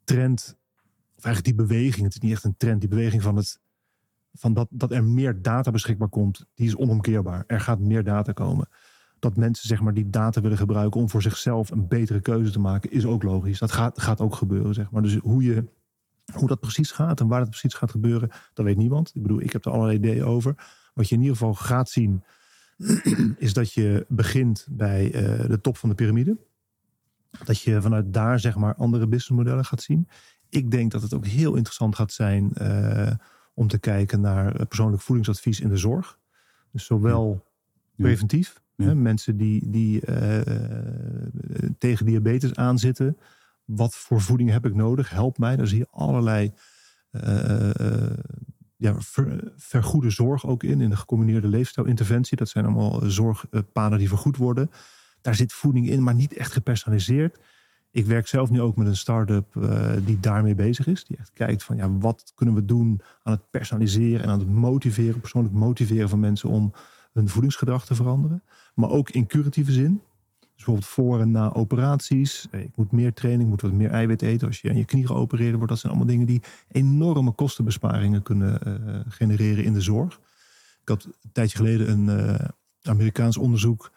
trend 0.03 0.57
of 1.23 1.29
eigenlijk 1.29 1.57
die 1.57 1.67
beweging, 1.67 2.03
het 2.03 2.13
is 2.13 2.19
niet 2.19 2.31
echt 2.31 2.43
een 2.43 2.57
trend, 2.57 2.79
die 2.79 2.89
beweging 2.89 3.21
van, 3.21 3.35
het, 3.35 3.59
van 4.33 4.53
dat, 4.53 4.67
dat 4.69 4.91
er 4.91 5.03
meer 5.03 5.41
data 5.41 5.71
beschikbaar 5.71 6.09
komt, 6.09 6.45
die 6.55 6.67
is 6.67 6.75
onomkeerbaar. 6.75 7.43
Er 7.47 7.59
gaat 7.59 7.79
meer 7.79 8.03
data 8.03 8.31
komen. 8.31 8.67
Dat 9.19 9.37
mensen 9.37 9.67
zeg 9.67 9.81
maar, 9.81 9.93
die 9.93 10.09
data 10.09 10.41
willen 10.41 10.57
gebruiken 10.57 11.01
om 11.01 11.09
voor 11.09 11.21
zichzelf 11.21 11.71
een 11.71 11.87
betere 11.87 12.21
keuze 12.21 12.51
te 12.51 12.59
maken, 12.59 12.91
is 12.91 13.05
ook 13.05 13.23
logisch. 13.23 13.59
Dat 13.59 13.71
gaat, 13.71 14.01
gaat 14.01 14.21
ook 14.21 14.35
gebeuren. 14.35 14.73
Zeg 14.73 14.91
maar. 14.91 15.01
Dus 15.01 15.15
hoe, 15.15 15.43
je, 15.43 15.63
hoe 16.33 16.47
dat 16.47 16.59
precies 16.59 16.91
gaat 16.91 17.19
en 17.19 17.27
waar 17.27 17.39
dat 17.39 17.49
precies 17.49 17.73
gaat 17.73 17.91
gebeuren, 17.91 18.29
dat 18.53 18.65
weet 18.65 18.77
niemand. 18.77 19.11
Ik 19.13 19.21
bedoel, 19.21 19.41
ik 19.41 19.53
heb 19.53 19.65
er 19.65 19.71
allerlei 19.71 19.97
ideeën 19.97 20.23
over. 20.23 20.55
Wat 20.93 21.09
je 21.09 21.15
in 21.15 21.21
ieder 21.21 21.37
geval 21.37 21.53
gaat 21.53 21.89
zien, 21.89 22.23
is 23.37 23.53
dat 23.53 23.73
je 23.73 24.05
begint 24.09 24.67
bij 24.69 25.05
uh, 25.05 25.49
de 25.49 25.61
top 25.61 25.77
van 25.77 25.89
de 25.89 25.95
piramide. 25.95 26.37
Dat 27.43 27.61
je 27.61 27.81
vanuit 27.81 28.13
daar 28.13 28.39
zeg 28.39 28.55
maar 28.55 28.75
andere 28.75 29.07
businessmodellen 29.07 29.65
gaat 29.65 29.81
zien 29.81 30.07
ik 30.53 30.71
denk 30.71 30.91
dat 30.91 31.01
het 31.01 31.13
ook 31.13 31.25
heel 31.25 31.55
interessant 31.55 31.95
gaat 31.95 32.11
zijn 32.11 32.51
uh, 32.61 33.11
om 33.53 33.67
te 33.67 33.79
kijken 33.79 34.21
naar 34.21 34.65
persoonlijk 34.65 35.01
voedingsadvies 35.01 35.59
in 35.59 35.69
de 35.69 35.77
zorg. 35.77 36.19
Dus 36.71 36.85
zowel 36.85 37.43
ja. 37.95 38.03
preventief, 38.03 38.61
ja. 38.75 38.85
Hè, 38.85 38.95
mensen 38.95 39.37
die, 39.37 39.69
die 39.69 40.01
uh, 40.05 40.39
tegen 41.77 42.05
diabetes 42.05 42.55
aanzitten. 42.55 43.17
Wat 43.65 43.95
voor 43.95 44.21
voeding 44.21 44.49
heb 44.49 44.65
ik 44.65 44.75
nodig? 44.75 45.09
Help 45.09 45.37
mij. 45.37 45.55
Daar 45.55 45.67
zie 45.67 45.77
je 45.77 45.87
allerlei 45.89 46.53
uh, 47.11 47.69
ja, 48.75 48.95
ver, 48.99 49.53
vergoede 49.55 50.09
zorg 50.09 50.45
ook 50.47 50.63
in. 50.63 50.81
In 50.81 50.89
de 50.89 50.95
gecombineerde 50.95 51.47
leefstijlinterventie. 51.47 52.37
Dat 52.37 52.49
zijn 52.49 52.65
allemaal 52.65 53.01
zorgpaden 53.09 53.97
die 53.97 54.07
vergoed 54.07 54.37
worden. 54.37 54.71
Daar 55.23 55.35
zit 55.35 55.53
voeding 55.53 55.89
in, 55.89 56.03
maar 56.03 56.15
niet 56.15 56.33
echt 56.33 56.51
gepersonaliseerd. 56.51 57.39
Ik 57.91 58.05
werk 58.05 58.27
zelf 58.27 58.49
nu 58.49 58.61
ook 58.61 58.75
met 58.75 58.87
een 58.87 58.95
start-up 58.95 59.55
uh, 59.55 59.91
die 60.05 60.19
daarmee 60.19 60.55
bezig 60.55 60.87
is. 60.87 61.05
Die 61.05 61.17
echt 61.17 61.31
kijkt 61.33 61.63
van 61.63 61.75
ja, 61.75 61.91
wat 61.91 62.31
kunnen 62.35 62.55
we 62.55 62.65
doen 62.65 63.01
aan 63.23 63.33
het 63.33 63.49
personaliseren 63.49 64.23
en 64.23 64.29
aan 64.29 64.39
het 64.39 64.49
motiveren, 64.49 65.19
persoonlijk 65.19 65.53
motiveren 65.53 66.09
van 66.09 66.19
mensen 66.19 66.49
om 66.49 66.73
hun 67.13 67.29
voedingsgedrag 67.29 67.85
te 67.85 67.95
veranderen. 67.95 68.43
Maar 68.75 68.89
ook 68.89 69.09
in 69.09 69.27
curatieve 69.27 69.71
zin. 69.71 70.01
Dus 70.39 70.49
bijvoorbeeld 70.55 70.85
voor 70.85 71.19
en 71.19 71.31
na 71.31 71.53
operaties. 71.53 72.47
Ik 72.51 72.75
moet 72.75 72.91
meer 72.91 73.13
training, 73.13 73.49
moet 73.49 73.61
wat 73.61 73.71
meer 73.71 73.91
eiwit 73.91 74.21
eten. 74.21 74.47
Als 74.47 74.61
je 74.61 74.69
aan 74.69 74.77
je 74.77 74.85
knie 74.85 75.07
geopereerd 75.07 75.55
wordt. 75.55 75.69
Dat 75.69 75.79
zijn 75.79 75.91
allemaal 75.91 76.11
dingen 76.11 76.27
die 76.27 76.41
enorme 76.71 77.31
kostenbesparingen 77.31 78.23
kunnen 78.23 78.59
uh, 78.67 78.99
genereren 79.07 79.63
in 79.63 79.73
de 79.73 79.81
zorg. 79.81 80.19
Ik 80.81 80.89
had 80.89 81.03
een 81.03 81.31
tijdje 81.31 81.57
geleden 81.57 82.09
een 82.09 82.37
Amerikaans 82.81 83.37
onderzoek 83.37 83.91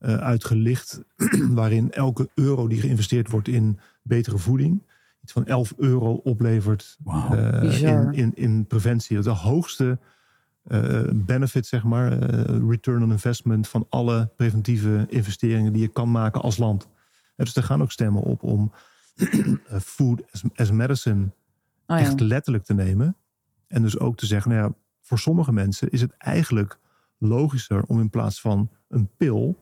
uh, 0.00 0.16
uitgelicht. 0.16 1.02
waarin 1.60 1.92
elke 1.92 2.28
euro 2.34 2.68
die 2.68 2.80
geïnvesteerd 2.80 3.30
wordt 3.30 3.48
in 3.48 3.78
betere 4.02 4.38
voeding. 4.38 4.82
iets 5.22 5.32
van 5.32 5.46
11 5.46 5.74
euro 5.76 6.12
oplevert 6.12 6.98
uh, 7.06 7.60
Bizar. 7.60 8.02
in, 8.02 8.12
in, 8.12 8.32
in 8.34 8.66
preventie. 8.66 9.16
Dat 9.16 9.26
is 9.26 9.32
de 9.32 9.38
hoogste 9.38 9.98
eh, 10.68 11.02
benefit, 11.12 11.66
zeg 11.66 11.84
maar, 11.84 12.12
eh, 12.12 12.68
return 12.68 13.02
on 13.02 13.10
investment 13.10 13.68
van 13.68 13.86
alle 13.88 14.30
preventieve 14.36 15.06
investeringen 15.08 15.72
die 15.72 15.82
je 15.82 15.88
kan 15.88 16.10
maken 16.10 16.42
als 16.42 16.56
land. 16.56 16.88
En 17.36 17.44
dus 17.44 17.56
er 17.56 17.62
gaan 17.62 17.82
ook 17.82 17.92
stemmen 17.92 18.22
op 18.22 18.42
om 18.42 18.72
eh, 19.16 19.80
food 19.80 20.22
as, 20.32 20.42
as 20.54 20.70
medicine 20.70 21.30
Oh 21.86 21.98
ja. 21.98 22.04
echt 22.04 22.20
letterlijk 22.20 22.64
te 22.64 22.74
nemen. 22.74 23.16
En 23.66 23.82
dus 23.82 23.98
ook 23.98 24.16
te 24.16 24.26
zeggen, 24.26 24.50
nou 24.50 24.62
ja, 24.62 24.74
voor 25.02 25.18
sommige 25.18 25.52
mensen 25.52 25.90
is 25.90 26.00
het 26.00 26.16
eigenlijk 26.16 26.78
logischer 27.18 27.82
om 27.86 28.00
in 28.00 28.10
plaats 28.10 28.40
van 28.40 28.70
een 28.88 29.08
pil 29.16 29.58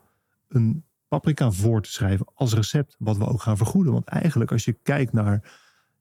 een 0.49 0.85
paprika 1.09 1.51
voor 1.51 1.83
te 1.83 1.91
schrijven 1.91 2.27
als 2.35 2.55
recept, 2.55 2.97
wat 2.99 3.17
we 3.17 3.27
ook 3.27 3.43
gaan 3.43 3.57
vergoeden. 3.57 3.93
Want 3.93 4.07
eigenlijk 4.07 4.53
als 4.53 4.65
je 4.65 4.73
kijkt 4.83 5.13
naar 5.13 5.53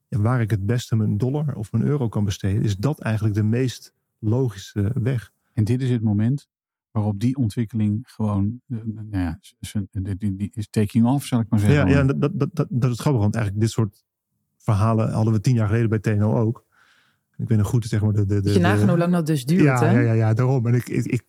ja, 0.08 0.18
waar 0.18 0.40
ik 0.40 0.50
het 0.50 0.66
beste 0.66 0.96
mijn 0.96 1.18
dollar 1.18 1.54
of 1.54 1.72
mijn 1.72 1.84
euro 1.84 2.08
kan 2.08 2.24
besteden, 2.24 2.62
is 2.62 2.76
dat 2.76 3.00
eigenlijk 3.00 3.34
de 3.34 3.42
meest 3.42 3.94
logische 4.18 4.92
weg. 4.94 5.32
En 5.52 5.64
dit 5.64 5.82
is 5.82 5.90
het 5.90 6.02
moment 6.02 6.48
waarop 6.90 7.20
die 7.20 7.36
ontwikkeling 7.36 8.00
gewoon, 8.02 8.60
eh, 8.68 8.78
nou 8.84 9.06
ja, 9.10 9.38
die, 10.18 10.50
is 10.52 10.68
taking 10.70 11.06
off, 11.06 11.26
zal 11.26 11.40
ik 11.40 11.46
maar 11.48 11.58
zeggen. 11.58 11.88
Ja, 11.88 11.96
ja 11.96 12.04
dat, 12.04 12.20
dat, 12.20 12.56
dat, 12.56 12.66
dat, 12.70 12.90
is 12.90 13.00
grappig, 13.00 13.22
want 13.22 13.34
eigenlijk 13.34 13.64
dit 13.64 13.74
soort 13.74 14.04
verhalen 14.56 15.12
hadden 15.12 15.32
we 15.32 15.40
tien 15.40 15.54
jaar 15.54 15.66
geleden 15.66 15.88
bij 15.88 15.98
TNO 15.98 16.38
ook. 16.38 16.64
Ik 17.36 17.48
weet 17.48 17.58
nog 17.58 17.66
goed, 17.66 17.84
zeg 17.84 18.02
maar, 18.02 18.12
de, 18.12 18.26
de, 18.26 18.40
de, 18.40 18.52
je 18.52 18.58
nagaan 18.58 18.88
hoe 18.88 18.98
lang 18.98 19.12
dat 19.12 19.26
dus 19.26 19.44
duurt, 19.44 19.62
ja, 19.62 19.78
hè? 19.78 19.90
ja, 19.90 20.00
ja, 20.00 20.12
ja, 20.12 20.34
daarom. 20.34 20.66
En 20.66 20.74
ik, 20.74 20.88
ik 20.88 21.24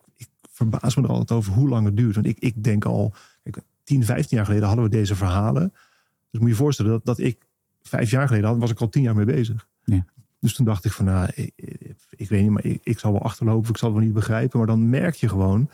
verbaas 0.58 0.96
me 0.96 1.02
er 1.02 1.08
altijd 1.08 1.38
over 1.38 1.52
hoe 1.52 1.68
lang 1.68 1.86
het 1.86 1.96
duurt. 1.96 2.14
Want 2.14 2.26
ik, 2.26 2.38
ik 2.38 2.64
denk 2.64 2.84
al, 2.84 3.14
kijk, 3.42 3.60
10, 3.84 4.04
15 4.04 4.36
jaar 4.36 4.46
geleden 4.46 4.66
hadden 4.66 4.84
we 4.84 4.90
deze 4.90 5.14
verhalen. 5.14 5.72
Dus 6.30 6.40
moet 6.40 6.42
je 6.42 6.48
je 6.48 6.54
voorstellen 6.54 6.90
dat, 6.90 7.04
dat 7.04 7.18
ik 7.18 7.46
vijf 7.82 8.10
jaar 8.10 8.26
geleden 8.26 8.48
had, 8.48 8.58
was 8.58 8.70
ik 8.70 8.80
al 8.80 8.88
tien 8.88 9.02
jaar 9.02 9.14
mee 9.14 9.24
bezig. 9.24 9.68
Ja. 9.84 10.04
Dus 10.40 10.54
toen 10.54 10.64
dacht 10.64 10.84
ik 10.84 10.92
van, 10.92 11.04
nou, 11.04 11.30
ik, 12.16 12.28
weet 12.28 12.42
niet, 12.42 12.50
maar 12.50 12.64
ik, 12.64 12.80
ik 12.82 12.98
zal 12.98 13.12
wel 13.12 13.22
achterlopen, 13.22 13.70
ik 13.70 13.76
zal 13.76 13.88
het 13.88 13.98
wel 13.98 14.06
niet 14.06 14.16
begrijpen. 14.16 14.58
Maar 14.58 14.66
dan 14.66 14.88
merk 14.88 15.14
je 15.14 15.28
gewoon, 15.28 15.70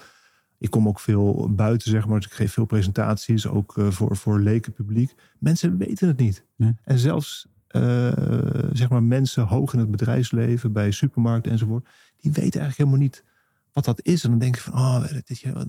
ik 0.58 0.70
kom 0.70 0.88
ook 0.88 1.00
veel 1.00 1.54
buiten, 1.54 1.90
zeg 1.90 2.06
maar. 2.06 2.20
Dus 2.20 2.26
ik 2.30 2.36
geef 2.36 2.52
veel 2.52 2.64
presentaties, 2.64 3.46
ook 3.46 3.78
eh, 3.78 3.90
voor, 3.90 4.16
voor 4.16 4.40
lekenpubliek. 4.40 5.14
Mensen 5.38 5.78
weten 5.78 6.08
het 6.08 6.18
niet. 6.18 6.44
Ja. 6.56 6.74
En 6.84 6.98
zelfs, 6.98 7.46
eh, 7.68 8.12
zeg 8.72 8.88
maar, 8.88 9.02
mensen 9.02 9.46
hoog 9.46 9.72
in 9.72 9.78
het 9.78 9.90
bedrijfsleven, 9.90 10.72
bij 10.72 10.90
supermarkten 10.90 11.52
enzovoort, 11.52 11.88
die 12.20 12.32
weten 12.32 12.60
eigenlijk 12.60 12.76
helemaal 12.76 12.98
niet 12.98 13.24
wat 13.74 13.84
dat 13.84 14.00
is. 14.02 14.24
En 14.24 14.30
dan 14.30 14.38
denk 14.38 14.54
je 14.54 14.60
van, 14.60 14.72
oh, 14.72 15.04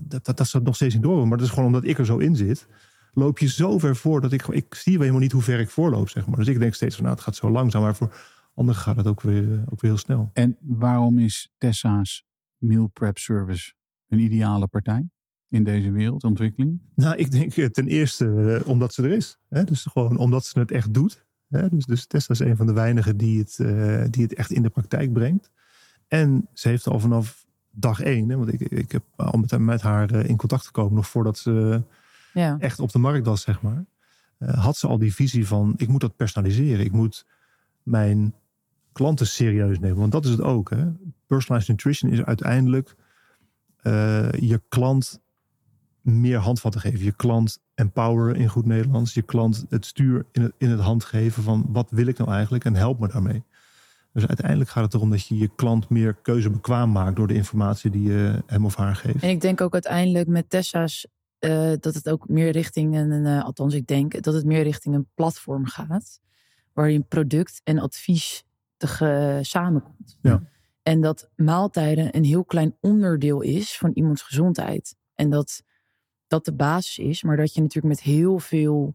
dat, 0.00 0.24
dat, 0.24 0.36
dat, 0.36 0.62
nog 0.62 0.74
steeds 0.74 0.94
niet 0.94 1.02
door. 1.02 1.28
Maar 1.28 1.38
dat 1.38 1.46
is 1.46 1.52
gewoon 1.52 1.66
omdat 1.66 1.84
ik 1.84 1.98
er 1.98 2.06
zo 2.06 2.18
in 2.18 2.36
zit. 2.36 2.66
Loop 3.12 3.38
je 3.38 3.48
zo 3.48 3.78
ver 3.78 3.96
voor 3.96 4.20
dat 4.20 4.32
ik, 4.32 4.46
ik 4.46 4.74
zie 4.74 4.92
wel 4.92 5.00
helemaal 5.00 5.20
niet 5.20 5.32
hoe 5.32 5.42
ver 5.42 5.60
ik 5.60 5.70
voorloop, 5.70 6.08
zeg 6.08 6.26
maar. 6.26 6.36
Dus 6.36 6.48
ik 6.48 6.58
denk 6.58 6.74
steeds 6.74 6.94
van, 6.94 7.04
nou, 7.04 7.16
het 7.16 7.24
gaat 7.24 7.36
zo 7.36 7.50
langzaam. 7.50 7.82
Maar 7.82 7.96
voor 7.96 8.14
anderen 8.54 8.80
gaat 8.80 8.96
het 8.96 9.06
ook 9.06 9.20
weer, 9.20 9.64
ook 9.70 9.80
weer 9.80 9.90
heel 9.90 10.00
snel. 10.00 10.30
En 10.32 10.56
waarom 10.60 11.18
is 11.18 11.52
Tessa's 11.58 12.24
meal 12.58 12.86
prep 12.86 13.18
service 13.18 13.72
een 14.08 14.18
ideale 14.18 14.66
partij 14.66 15.08
in 15.48 15.64
deze 15.64 15.90
wereldontwikkeling? 15.90 16.80
Nou, 16.94 17.16
ik 17.16 17.30
denk 17.30 17.56
eh, 17.56 17.66
ten 17.66 17.86
eerste 17.86 18.60
eh, 18.60 18.68
omdat 18.68 18.94
ze 18.94 19.02
er 19.02 19.12
is. 19.12 19.38
Hè? 19.48 19.64
Dus 19.64 19.82
gewoon 19.82 20.16
omdat 20.16 20.44
ze 20.44 20.58
het 20.58 20.70
echt 20.70 20.94
doet. 20.94 21.26
Hè? 21.48 21.68
Dus, 21.68 21.84
dus 21.84 22.06
Tessa 22.06 22.32
is 22.32 22.38
een 22.38 22.56
van 22.56 22.66
de 22.66 22.72
weinigen 22.72 23.16
die 23.16 23.38
het, 23.38 23.58
eh, 23.58 24.04
die 24.10 24.22
het 24.22 24.34
echt 24.34 24.50
in 24.50 24.62
de 24.62 24.70
praktijk 24.70 25.12
brengt. 25.12 25.50
En 26.08 26.48
ze 26.52 26.68
heeft 26.68 26.86
al 26.86 27.00
vanaf 27.00 27.45
dag 27.78 28.00
één, 28.00 28.28
hè, 28.28 28.36
want 28.36 28.52
ik, 28.52 28.60
ik 28.60 28.92
heb 28.92 29.02
al 29.16 29.38
met, 29.38 29.58
met 29.58 29.82
haar 29.82 30.10
eh, 30.10 30.28
in 30.28 30.36
contact 30.36 30.66
gekomen 30.66 30.94
nog 30.94 31.08
voordat 31.08 31.38
ze 31.38 31.82
Ja. 32.32 32.56
echt 32.58 32.80
op 32.80 32.92
de 32.92 32.98
markt 32.98 33.26
was, 33.26 33.40
zeg 33.42 33.62
maar. 33.62 33.84
eh, 34.38 34.64
had 34.64 34.76
ze 34.76 34.86
al 34.86 34.98
die 34.98 35.14
visie 35.14 35.46
van, 35.46 35.74
ik 35.76 35.88
moet 35.88 36.00
dat 36.00 36.16
personaliseren. 36.16 36.84
Ik 36.84 36.92
moet 36.92 37.26
mijn 37.82 38.34
klanten 38.92 39.26
serieus 39.26 39.78
nemen. 39.78 39.98
Want 39.98 40.12
dat 40.12 40.24
is 40.24 40.30
het 40.30 40.40
ook. 40.40 40.70
Hè? 40.70 40.84
Personalized 41.26 41.68
nutrition 41.76 42.10
is 42.12 42.22
uiteindelijk 42.24 42.96
eh, 43.76 44.30
je 44.32 44.62
klant 44.68 45.20
meer 46.00 46.38
handvatten 46.38 46.80
geven. 46.80 47.04
Je 47.04 47.12
klant 47.12 47.62
empoweren 47.74 48.36
in 48.36 48.48
goed 48.48 48.66
Nederlands. 48.66 49.14
Je 49.14 49.22
klant 49.22 49.64
het 49.68 49.86
stuur 49.86 50.26
in 50.32 50.42
het, 50.42 50.52
in 50.58 50.70
het 50.70 50.80
hand 50.80 51.04
geven 51.04 51.42
van 51.42 51.66
wat 51.68 51.90
wil 51.90 52.06
ik 52.06 52.18
nou 52.18 52.30
eigenlijk 52.30 52.64
en 52.64 52.74
help 52.74 52.98
me 53.00 53.08
daarmee. 53.08 53.42
Dus 54.16 54.26
uiteindelijk 54.26 54.70
gaat 54.70 54.84
het 54.84 54.94
erom 54.94 55.10
dat 55.10 55.26
je 55.26 55.38
je 55.38 55.50
klant 55.56 55.88
meer 55.88 56.14
keuzebekwaam 56.14 56.92
maakt 56.92 57.16
door 57.16 57.26
de 57.26 57.34
informatie 57.34 57.90
die 57.90 58.08
je 58.08 58.42
hem 58.46 58.64
of 58.64 58.76
haar 58.76 58.96
geeft. 58.96 59.22
En 59.22 59.28
ik 59.28 59.40
denk 59.40 59.60
ook 59.60 59.72
uiteindelijk 59.72 60.28
met 60.28 60.50
Tessa's 60.50 61.06
eh, 61.38 61.72
dat 61.80 61.94
het 61.94 62.10
ook 62.10 62.28
meer 62.28 62.50
richting 62.50 62.96
een, 62.96 63.26
eh, 63.26 63.44
althans 63.44 63.74
ik 63.74 63.86
denk 63.86 64.22
dat 64.22 64.34
het 64.34 64.44
meer 64.44 64.62
richting 64.62 64.94
een 64.94 65.08
platform 65.14 65.66
gaat, 65.66 66.20
waarin 66.72 67.06
product 67.06 67.60
en 67.64 67.78
advies 67.78 68.44
te 68.76 69.38
samenkomt. 69.42 70.18
Ja. 70.22 70.42
En 70.82 71.00
dat 71.00 71.28
maaltijden 71.34 72.16
een 72.16 72.24
heel 72.24 72.44
klein 72.44 72.76
onderdeel 72.80 73.40
is 73.40 73.76
van 73.78 73.90
iemands 73.94 74.22
gezondheid. 74.22 74.96
En 75.14 75.30
dat 75.30 75.62
dat 76.26 76.44
de 76.44 76.54
basis 76.54 76.98
is, 76.98 77.22
maar 77.22 77.36
dat 77.36 77.54
je 77.54 77.60
natuurlijk 77.60 77.94
met 77.94 78.02
heel 78.02 78.38
veel, 78.38 78.94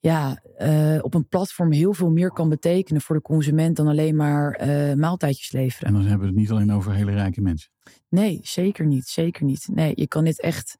ja, 0.00 0.42
eh, 0.56 0.98
op 1.00 1.14
een 1.14 1.28
platform 1.28 1.72
heel 1.72 1.94
veel 1.94 2.10
meer 2.10 2.30
kan 2.30 2.48
betekenen 2.48 3.00
voor 3.00 3.16
de 3.16 3.22
consument 3.22 3.76
dan 3.76 3.88
alleen 3.88 4.16
maar 4.16 4.52
eh, 4.52 4.94
maaltijdjes 4.94 5.52
leveren. 5.52 5.88
En 5.88 5.94
dan 5.94 6.02
hebben 6.02 6.20
we 6.20 6.26
het 6.26 6.36
niet 6.36 6.50
alleen 6.50 6.72
over 6.72 6.94
hele 6.94 7.12
rijke 7.12 7.40
mensen. 7.40 7.70
Nee, 8.08 8.40
zeker 8.42 8.86
niet. 8.86 9.06
Zeker 9.06 9.44
niet. 9.44 9.68
Nee, 9.72 9.92
je 9.94 10.06
kan 10.06 10.24
dit 10.24 10.40
echt 10.40 10.78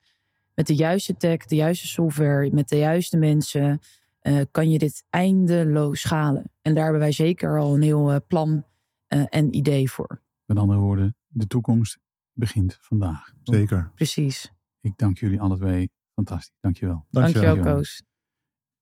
met 0.54 0.66
de 0.66 0.74
juiste 0.74 1.16
tech, 1.16 1.46
de 1.46 1.54
juiste 1.54 1.86
software, 1.86 2.50
met 2.52 2.68
de 2.68 2.78
juiste 2.78 3.16
mensen, 3.16 3.80
eh, 4.20 4.40
kan 4.50 4.70
je 4.70 4.78
dit 4.78 5.04
eindeloos 5.10 6.00
schalen. 6.00 6.52
En 6.62 6.74
daar 6.74 6.82
hebben 6.82 7.00
wij 7.00 7.12
zeker 7.12 7.58
al 7.58 7.74
een 7.74 7.82
heel 7.82 8.20
plan 8.26 8.64
eh, 9.06 9.24
en 9.28 9.56
idee 9.56 9.90
voor. 9.90 10.22
Met 10.44 10.58
andere 10.58 10.80
woorden, 10.80 11.16
de 11.26 11.46
toekomst 11.46 11.98
begint 12.32 12.78
vandaag. 12.80 13.32
Zeker. 13.42 13.90
Precies. 13.94 14.52
Ik 14.80 14.92
dank 14.96 15.18
jullie 15.18 15.40
alle 15.40 15.56
twee. 15.56 15.90
Fantastisch. 16.14 16.56
Dankjewel. 16.60 17.06
Dankjewel. 17.10 17.42
Dankjewel, 17.44 17.74
Koos. 17.76 18.02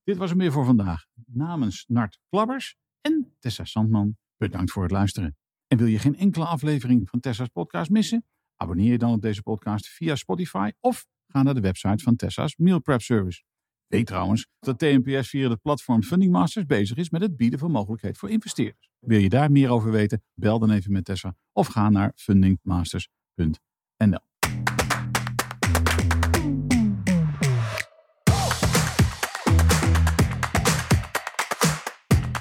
Dit 0.08 0.16
was 0.16 0.30
hem 0.30 0.38
weer 0.38 0.52
voor 0.52 0.64
vandaag. 0.64 1.04
Namens 1.26 1.84
Nart 1.88 2.18
Klabbers 2.28 2.76
en 3.00 3.34
Tessa 3.38 3.64
Sandman, 3.64 4.16
bedankt 4.36 4.70
voor 4.70 4.82
het 4.82 4.92
luisteren. 4.92 5.36
En 5.66 5.78
wil 5.78 5.86
je 5.86 5.98
geen 5.98 6.16
enkele 6.16 6.44
aflevering 6.44 7.08
van 7.08 7.20
Tessa's 7.20 7.48
podcast 7.48 7.90
missen? 7.90 8.24
Abonneer 8.56 8.90
je 8.90 8.98
dan 8.98 9.12
op 9.12 9.22
deze 9.22 9.42
podcast 9.42 9.88
via 9.88 10.14
Spotify 10.14 10.70
of 10.80 11.06
ga 11.26 11.42
naar 11.42 11.54
de 11.54 11.60
website 11.60 12.04
van 12.04 12.16
Tessa's 12.16 12.56
Meal 12.56 12.80
Prep 12.80 13.00
Service. 13.00 13.42
Weet 13.86 14.06
trouwens 14.06 14.46
dat 14.58 14.78
TNPS 14.78 15.28
via 15.28 15.50
het 15.50 15.62
platform 15.62 16.02
Funding 16.02 16.32
Masters 16.32 16.66
bezig 16.66 16.96
is 16.96 17.10
met 17.10 17.20
het 17.20 17.36
bieden 17.36 17.58
van 17.58 17.70
mogelijkheid 17.70 18.18
voor 18.18 18.30
investeerders. 18.30 18.90
Wil 18.98 19.20
je 19.20 19.28
daar 19.28 19.50
meer 19.50 19.70
over 19.70 19.90
weten? 19.90 20.22
Bel 20.34 20.58
dan 20.58 20.70
even 20.70 20.92
met 20.92 21.04
Tessa 21.04 21.36
of 21.52 21.66
ga 21.66 21.90
naar 21.90 22.12
fundingmasters.nl. 22.14 24.27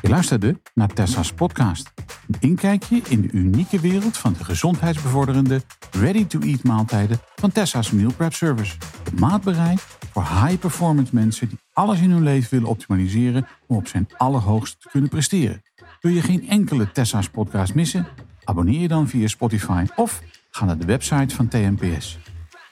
Je 0.08 0.14
luisterde 0.14 0.62
naar 0.74 0.94
Tessa's 0.94 1.34
podcast. 1.34 1.94
Een 2.28 2.38
inkijkje 2.40 3.02
in 3.10 3.22
de 3.22 3.32
unieke 3.32 3.80
wereld 3.80 4.18
van 4.18 4.34
de 4.34 4.44
gezondheidsbevorderende 4.44 5.62
ready-to-eat 5.92 6.64
maaltijden 6.64 7.20
van 7.36 7.52
Tessa's 7.52 7.92
Meal 7.92 8.14
Prep 8.14 8.34
Service. 8.34 8.76
Op 9.08 9.20
maat 9.20 9.44
bereid 9.44 9.80
voor 10.12 10.24
high-performance 10.24 11.16
mensen 11.16 11.50
die 11.50 11.58
alles 11.74 12.00
in 12.00 12.12
hun 12.12 12.24
leven 12.24 12.50
willen 12.50 12.68
optimaliseren 12.68 13.48
om 13.68 13.78
op 13.78 13.88
zijn 13.88 14.08
allerhoogst 14.18 14.82
te 14.82 14.90
kunnen 14.90 15.10
presteren. 15.10 15.64
Wil 16.02 16.12
je 16.12 16.22
geen 16.22 16.50
enkele 16.50 16.92
Tessa's 16.92 17.30
podcast 17.30 17.74
missen? 17.74 18.08
Abonneer 18.44 18.80
je 18.80 18.88
dan 18.88 19.08
via 19.08 19.28
Spotify 19.28 19.86
of 19.96 20.22
ga 20.52 20.66
naar 20.66 20.78
de 20.78 20.86
website 20.86 21.36
van 21.36 21.48
TNPS. 21.48 22.20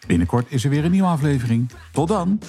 Binnenkort 0.07 0.45
is 0.49 0.63
er 0.63 0.69
weer 0.69 0.85
een 0.85 0.91
nieuwe 0.91 1.07
aflevering. 1.07 1.69
Tot 1.91 2.07
dan! 2.07 2.39